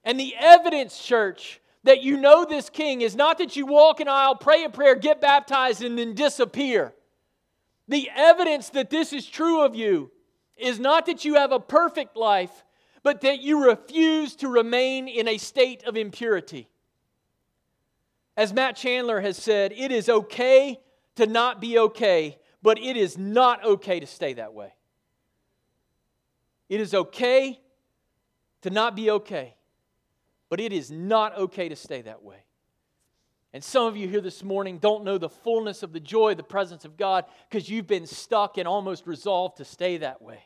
And 0.03 0.19
the 0.19 0.35
evidence, 0.37 1.03
church, 1.03 1.61
that 1.83 2.01
you 2.03 2.17
know 2.17 2.45
this 2.45 2.69
king 2.69 3.01
is 3.01 3.15
not 3.15 3.37
that 3.37 3.55
you 3.55 3.65
walk 3.65 3.99
an 3.99 4.07
aisle, 4.07 4.35
pray 4.35 4.63
a 4.63 4.69
prayer, 4.69 4.95
get 4.95 5.21
baptized, 5.21 5.81
and 5.81 5.97
then 5.97 6.13
disappear. 6.13 6.93
The 7.87 8.09
evidence 8.15 8.69
that 8.69 8.89
this 8.89 9.13
is 9.13 9.25
true 9.25 9.61
of 9.61 9.75
you 9.75 10.11
is 10.57 10.79
not 10.79 11.05
that 11.05 11.23
you 11.23 11.35
have 11.35 11.51
a 11.51 11.59
perfect 11.59 12.17
life, 12.17 12.63
but 13.03 13.21
that 13.21 13.41
you 13.41 13.65
refuse 13.65 14.35
to 14.37 14.49
remain 14.49 15.07
in 15.07 15.27
a 15.27 15.37
state 15.37 15.83
of 15.83 15.95
impurity. 15.95 16.67
As 18.35 18.53
Matt 18.53 18.75
Chandler 18.75 19.21
has 19.21 19.37
said, 19.37 19.71
it 19.71 19.91
is 19.91 20.09
okay 20.09 20.79
to 21.17 21.25
not 21.25 21.59
be 21.59 21.77
okay, 21.77 22.39
but 22.61 22.79
it 22.79 22.95
is 22.95 23.17
not 23.17 23.63
okay 23.65 23.99
to 23.99 24.07
stay 24.07 24.33
that 24.33 24.53
way. 24.53 24.73
It 26.69 26.79
is 26.79 26.93
okay 26.93 27.59
to 28.61 28.69
not 28.69 28.95
be 28.95 29.11
okay, 29.11 29.55
but 30.49 30.59
it 30.59 30.71
is 30.71 30.91
not 30.91 31.37
okay 31.37 31.69
to 31.69 31.75
stay 31.75 32.01
that 32.01 32.23
way. 32.23 32.37
And 33.53 33.63
some 33.63 33.87
of 33.87 33.97
you 33.97 34.07
here 34.07 34.21
this 34.21 34.43
morning 34.43 34.77
don't 34.77 35.03
know 35.03 35.17
the 35.17 35.29
fullness 35.29 35.81
of 35.81 35.91
the 35.91 35.99
joy, 35.99 36.35
the 36.35 36.43
presence 36.43 36.85
of 36.85 36.97
God, 36.97 37.25
because 37.49 37.69
you've 37.69 37.87
been 37.87 38.05
stuck 38.05 38.57
and 38.57 38.67
almost 38.67 39.07
resolved 39.07 39.57
to 39.57 39.65
stay 39.65 39.97
that 39.97 40.21
way. 40.21 40.43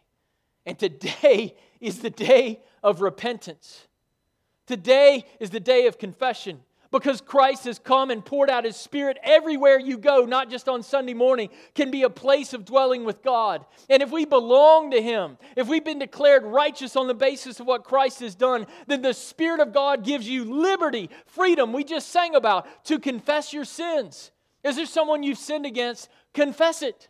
And 0.65 0.77
today 0.77 1.55
is 1.81 1.99
the 1.99 2.10
day 2.10 2.62
of 2.84 3.01
repentance. 3.01 3.88
Today 4.67 5.25
is 5.39 5.49
the 5.49 5.60
day 5.60 5.88
of 5.88 5.97
confession 5.97 6.62
because 6.91 7.21
Christ 7.21 7.63
has 7.65 7.80
come 7.80 8.12
and 8.12 8.23
poured 8.23 8.49
out 8.49 8.65
his 8.65 8.75
spirit 8.75 9.17
everywhere 9.23 9.79
you 9.79 9.98
go, 9.98 10.25
not 10.25 10.50
just 10.50 10.67
on 10.67 10.83
Sunday 10.83 11.13
morning, 11.13 11.50
can 11.73 11.89
be 11.89 12.04
a 12.04 12.10
place 12.10 12.54
of 12.54 12.65
dwelling 12.65 13.06
with 13.06 13.23
God. 13.23 13.65
And 13.89 14.04
if 14.04 14.12
we 14.12 14.25
belong 14.25 14.92
to 14.92 15.02
him, 15.02 15.37
if 15.56 15.67
we've 15.67 15.85
been 15.85 16.00
declared 16.00 16.44
righteous 16.44 16.96
on 16.96 17.08
the 17.08 17.13
basis 17.13 17.60
of 17.60 17.67
what 17.67 17.85
Christ 17.85 18.19
has 18.19 18.35
done, 18.35 18.67
then 18.87 19.02
the 19.02 19.13
spirit 19.13 19.62
of 19.62 19.73
God 19.73 20.04
gives 20.04 20.27
you 20.27 20.44
liberty, 20.44 21.10
freedom, 21.25 21.71
we 21.71 21.83
just 21.83 22.10
sang 22.10 22.35
about, 22.35 22.67
to 22.85 23.00
confess 23.00 23.54
your 23.54 23.65
sins. 23.65 24.31
Is 24.63 24.75
there 24.75 24.85
someone 24.85 25.23
you've 25.23 25.37
sinned 25.37 25.65
against? 25.65 26.10
Confess 26.33 26.81
it. 26.81 27.08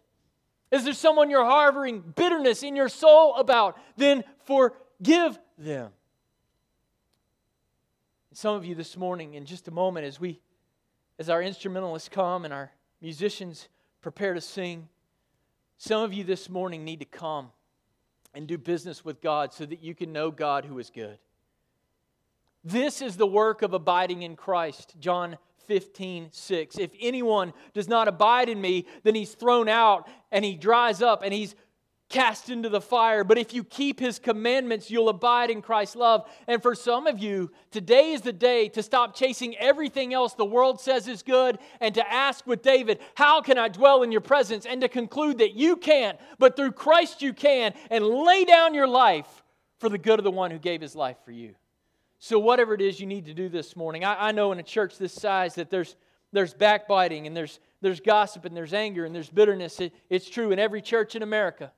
Is 0.71 0.85
there 0.85 0.93
someone 0.93 1.29
you're 1.29 1.43
harboring 1.43 2.01
bitterness 2.15 2.63
in 2.63 2.75
your 2.75 2.87
soul 2.87 3.35
about? 3.35 3.77
Then 3.97 4.23
forgive 4.45 5.37
them. 5.57 5.91
Some 8.33 8.55
of 8.55 8.63
you 8.63 8.75
this 8.75 8.95
morning, 8.95 9.33
in 9.33 9.45
just 9.45 9.67
a 9.67 9.71
moment, 9.71 10.05
as 10.05 10.17
we, 10.17 10.39
as 11.19 11.29
our 11.29 11.43
instrumentalists 11.43 12.07
come 12.07 12.45
and 12.45 12.53
our 12.53 12.71
musicians 13.01 13.67
prepare 14.01 14.33
to 14.33 14.39
sing, 14.39 14.87
some 15.77 16.01
of 16.01 16.13
you 16.13 16.23
this 16.23 16.49
morning 16.49 16.85
need 16.85 16.99
to 16.99 17.05
come 17.05 17.51
and 18.33 18.47
do 18.47 18.57
business 18.57 19.03
with 19.03 19.21
God 19.21 19.53
so 19.53 19.65
that 19.65 19.83
you 19.83 19.93
can 19.93 20.13
know 20.13 20.31
God 20.31 20.63
who 20.63 20.79
is 20.79 20.89
good. 20.89 21.17
This 22.63 23.01
is 23.01 23.17
the 23.17 23.27
work 23.27 23.63
of 23.63 23.73
abiding 23.73 24.21
in 24.21 24.37
Christ. 24.37 24.95
John 24.97 25.37
15, 25.67 26.29
6. 26.31 26.77
If 26.77 26.91
anyone 27.01 27.51
does 27.73 27.89
not 27.89 28.07
abide 28.07 28.47
in 28.47 28.61
me, 28.61 28.85
then 29.03 29.15
he's 29.15 29.33
thrown 29.33 29.67
out 29.67 30.07
and 30.31 30.45
he 30.45 30.55
dries 30.55 31.01
up 31.01 31.21
and 31.21 31.33
he's 31.33 31.53
cast 32.11 32.49
into 32.49 32.69
the 32.69 32.81
fire. 32.81 33.23
But 33.23 33.37
if 33.37 33.53
you 33.53 33.63
keep 33.63 33.99
his 33.99 34.19
commandments, 34.19 34.91
you'll 34.91 35.09
abide 35.09 35.49
in 35.49 35.61
Christ's 35.61 35.95
love. 35.95 36.29
And 36.47 36.61
for 36.61 36.75
some 36.75 37.07
of 37.07 37.17
you, 37.17 37.49
today 37.71 38.11
is 38.11 38.21
the 38.21 38.33
day 38.33 38.69
to 38.69 38.83
stop 38.83 39.15
chasing 39.15 39.57
everything 39.57 40.13
else 40.13 40.33
the 40.33 40.45
world 40.45 40.79
says 40.79 41.07
is 41.07 41.23
good 41.23 41.57
and 41.79 41.95
to 41.95 42.11
ask 42.11 42.45
with 42.45 42.61
David, 42.61 42.99
How 43.15 43.41
can 43.41 43.57
I 43.57 43.69
dwell 43.69 44.03
in 44.03 44.11
your 44.11 44.21
presence? 44.21 44.65
And 44.65 44.81
to 44.81 44.89
conclude 44.89 45.39
that 45.39 45.55
you 45.55 45.77
can't, 45.77 46.19
but 46.37 46.55
through 46.55 46.73
Christ 46.73 47.21
you 47.21 47.33
can, 47.33 47.73
and 47.89 48.05
lay 48.05 48.45
down 48.45 48.73
your 48.73 48.87
life 48.87 49.43
for 49.79 49.89
the 49.89 49.97
good 49.97 50.19
of 50.19 50.23
the 50.23 50.31
one 50.31 50.51
who 50.51 50.59
gave 50.59 50.81
his 50.81 50.95
life 50.95 51.17
for 51.25 51.31
you. 51.31 51.55
So, 52.19 52.37
whatever 52.37 52.75
it 52.75 52.81
is 52.81 52.99
you 52.99 53.07
need 53.07 53.25
to 53.25 53.33
do 53.33 53.49
this 53.49 53.75
morning, 53.75 54.03
I, 54.03 54.27
I 54.27 54.31
know 54.31 54.51
in 54.51 54.59
a 54.59 54.63
church 54.63 54.97
this 54.97 55.13
size 55.13 55.55
that 55.55 55.71
there's, 55.71 55.95
there's 56.31 56.53
backbiting 56.53 57.25
and 57.25 57.35
there's, 57.35 57.59
there's 57.81 57.99
gossip 57.99 58.45
and 58.45 58.55
there's 58.55 58.75
anger 58.75 59.05
and 59.05 59.15
there's 59.15 59.29
bitterness. 59.29 59.79
It, 59.79 59.93
it's 60.07 60.29
true 60.29 60.51
in 60.51 60.59
every 60.59 60.81
church 60.81 61.15
in 61.15 61.23
America. 61.23 61.71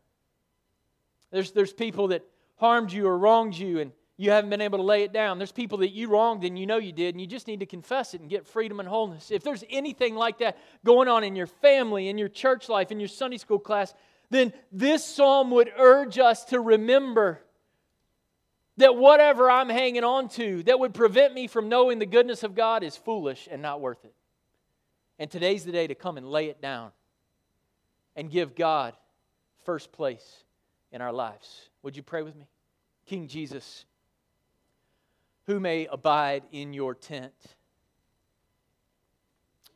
There's, 1.34 1.52
there's 1.52 1.74
people 1.74 2.10
that 2.10 2.24
harmed 2.58 2.94
you 2.94 3.08
or 3.08 3.18
wronged 3.18 3.58
you 3.58 3.80
and 3.80 3.92
you 4.18 4.30
haven't 4.30 4.52
been 4.52 4.62
able 4.62 4.78
to 4.78 4.84
lay 4.84 5.02
it 5.02 5.12
down. 5.12 5.40
There's 5.40 5.52
people 5.52 5.80
that 5.80 5.90
you 5.90 6.08
wronged 6.08 6.44
and 6.44 6.58
you 6.58 6.68
know 6.68 6.78
you 6.78 6.92
did, 6.92 7.16
and 7.16 7.20
you 7.20 7.26
just 7.26 7.48
need 7.48 7.62
to 7.62 7.66
confess 7.66 8.14
it 8.14 8.22
and 8.22 8.30
get 8.30 8.48
freedom 8.48 8.80
and 8.80 8.88
wholeness. 8.88 9.32
If 9.32 9.44
there's 9.44 9.64
anything 9.72 10.14
like 10.14 10.38
that 10.38 10.60
going 10.86 11.08
on 11.08 11.24
in 11.24 11.36
your 11.36 11.48
family, 11.48 12.08
in 12.08 12.20
your 12.20 12.30
church 12.30 12.70
life, 12.70 12.92
in 12.92 13.00
your 13.00 13.10
Sunday 13.10 13.38
school 13.38 13.58
class, 13.58 13.92
then 14.30 14.54
this 14.72 15.04
psalm 15.04 15.50
would 15.52 15.72
urge 15.76 16.20
us 16.20 16.46
to 16.46 16.60
remember 16.60 17.42
that 18.78 18.96
whatever 18.96 19.50
I'm 19.50 19.70
hanging 19.70 20.04
on 20.04 20.30
to 20.30 20.62
that 20.64 20.80
would 20.80 20.94
prevent 20.94 21.34
me 21.34 21.48
from 21.48 21.68
knowing 21.68 21.98
the 21.98 22.06
goodness 22.06 22.44
of 22.44 22.54
God 22.54 22.84
is 22.84 22.96
foolish 22.96 23.48
and 23.52 23.64
not 23.64 23.82
worth 23.82 24.06
it. 24.06 24.14
And 25.18 25.30
today's 25.30 25.66
the 25.66 25.72
day 25.72 25.88
to 25.88 25.96
come 25.96 26.18
and 26.18 26.30
lay 26.30 26.50
it 26.50 26.62
down 26.62 26.92
and 28.16 28.30
give 28.30 28.56
God 28.56 28.94
first 29.66 29.92
place 29.92 30.44
in 30.94 31.02
our 31.02 31.12
lives. 31.12 31.70
Would 31.82 31.98
you 31.98 32.04
pray 32.04 32.22
with 32.22 32.36
me? 32.36 32.48
King 33.06 33.28
Jesus, 33.28 33.84
who 35.48 35.60
may 35.60 35.88
abide 35.88 36.44
in 36.54 36.72
your 36.72 36.96
tent, 36.96 37.34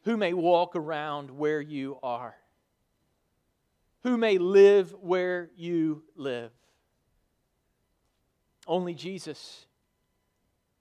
who 0.03 0.15
may 0.15 0.32
walk 0.32 0.78
around 0.78 1.32
where 1.32 1.59
you 1.59 1.97
are, 2.01 2.36
who 4.03 4.15
may 4.15 4.38
live 4.38 4.95
where 5.01 5.49
you 5.57 6.03
live. 6.15 6.51
Only 8.65 8.93
Jesus. 8.93 9.65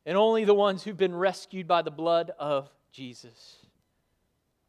And 0.04 0.16
only 0.16 0.44
the 0.44 0.54
ones 0.54 0.84
who've 0.84 0.96
been 0.96 1.14
rescued 1.14 1.66
by 1.66 1.82
the 1.82 1.90
blood 1.90 2.30
of 2.38 2.70
Jesus. 2.92 3.56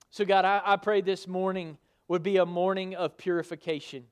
So, 0.09 0.25
God, 0.25 0.45
I, 0.45 0.61
I 0.65 0.77
pray 0.77 1.01
this 1.01 1.27
morning 1.27 1.77
would 2.07 2.23
be 2.23 2.37
a 2.37 2.45
morning 2.45 2.95
of 2.95 3.17
purification. 3.17 4.05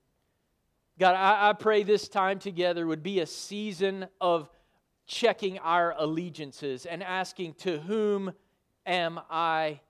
God, 0.98 1.16
I, 1.16 1.50
I 1.50 1.54
pray 1.54 1.84
this 1.84 2.08
time 2.08 2.40
together 2.40 2.88
would 2.88 3.04
be 3.04 3.20
a 3.20 3.26
season 3.26 4.08
of 4.22 4.50
checking 5.06 5.60
our 5.60 5.94
allegiances 5.98 6.86
and 6.86 7.04
asking, 7.04 7.56
To 7.56 7.80
whom 7.80 8.34
am 8.86 9.20
I 9.30 9.82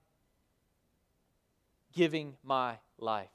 giving 1.94 2.36
my 2.44 2.78
life? 2.98 3.30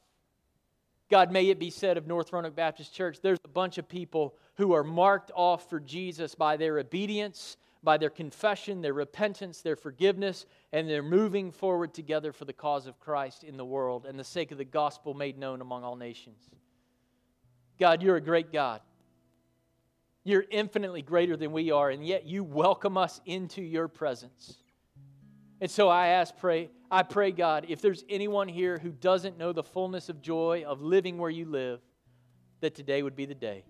God, 1.10 1.32
may 1.32 1.48
it 1.48 1.58
be 1.58 1.70
said 1.70 1.96
of 1.96 2.06
North 2.06 2.32
Roanoke 2.32 2.54
Baptist 2.54 2.94
Church, 2.94 3.18
there's 3.20 3.38
a 3.44 3.48
bunch 3.48 3.78
of 3.78 3.88
people 3.88 4.36
who 4.56 4.72
are 4.72 4.84
marked 4.84 5.30
off 5.34 5.68
for 5.68 5.80
Jesus 5.80 6.34
by 6.34 6.56
their 6.56 6.78
obedience, 6.78 7.56
by 7.82 7.96
their 7.96 8.10
confession, 8.10 8.80
their 8.80 8.94
repentance, 8.94 9.60
their 9.60 9.76
forgiveness, 9.76 10.46
and 10.72 10.88
they're 10.88 11.02
moving 11.02 11.50
forward 11.50 11.94
together 11.94 12.32
for 12.32 12.44
the 12.44 12.52
cause 12.52 12.86
of 12.86 13.00
Christ 13.00 13.42
in 13.42 13.56
the 13.56 13.64
world 13.64 14.06
and 14.06 14.18
the 14.18 14.24
sake 14.24 14.52
of 14.52 14.58
the 14.58 14.64
gospel 14.64 15.14
made 15.14 15.38
known 15.38 15.60
among 15.60 15.82
all 15.82 15.96
nations. 15.96 16.50
God, 17.80 18.02
you're 18.02 18.16
a 18.16 18.20
great 18.20 18.52
God. 18.52 18.80
You're 20.22 20.44
infinitely 20.50 21.00
greater 21.00 21.36
than 21.36 21.50
we 21.50 21.70
are, 21.70 21.88
and 21.90 22.06
yet 22.06 22.26
you 22.26 22.44
welcome 22.44 22.98
us 22.98 23.20
into 23.24 23.62
your 23.62 23.88
presence. 23.88 24.54
And 25.62 25.70
so 25.70 25.88
I 25.88 26.08
ask, 26.08 26.36
pray, 26.36 26.70
I 26.90 27.02
pray, 27.02 27.32
God, 27.32 27.66
if 27.68 27.80
there's 27.80 28.04
anyone 28.08 28.48
here 28.48 28.78
who 28.78 28.90
doesn't 28.90 29.38
know 29.38 29.52
the 29.52 29.62
fullness 29.62 30.08
of 30.08 30.20
joy 30.20 30.64
of 30.66 30.82
living 30.82 31.18
where 31.18 31.30
you 31.30 31.46
live, 31.46 31.80
that 32.60 32.74
today 32.74 33.02
would 33.02 33.16
be 33.16 33.26
the 33.26 33.34
day. 33.34 33.64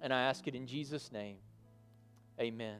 And 0.00 0.12
I 0.12 0.22
ask 0.22 0.46
it 0.46 0.54
in 0.54 0.66
Jesus' 0.66 1.10
name. 1.10 1.36
Amen. 2.40 2.74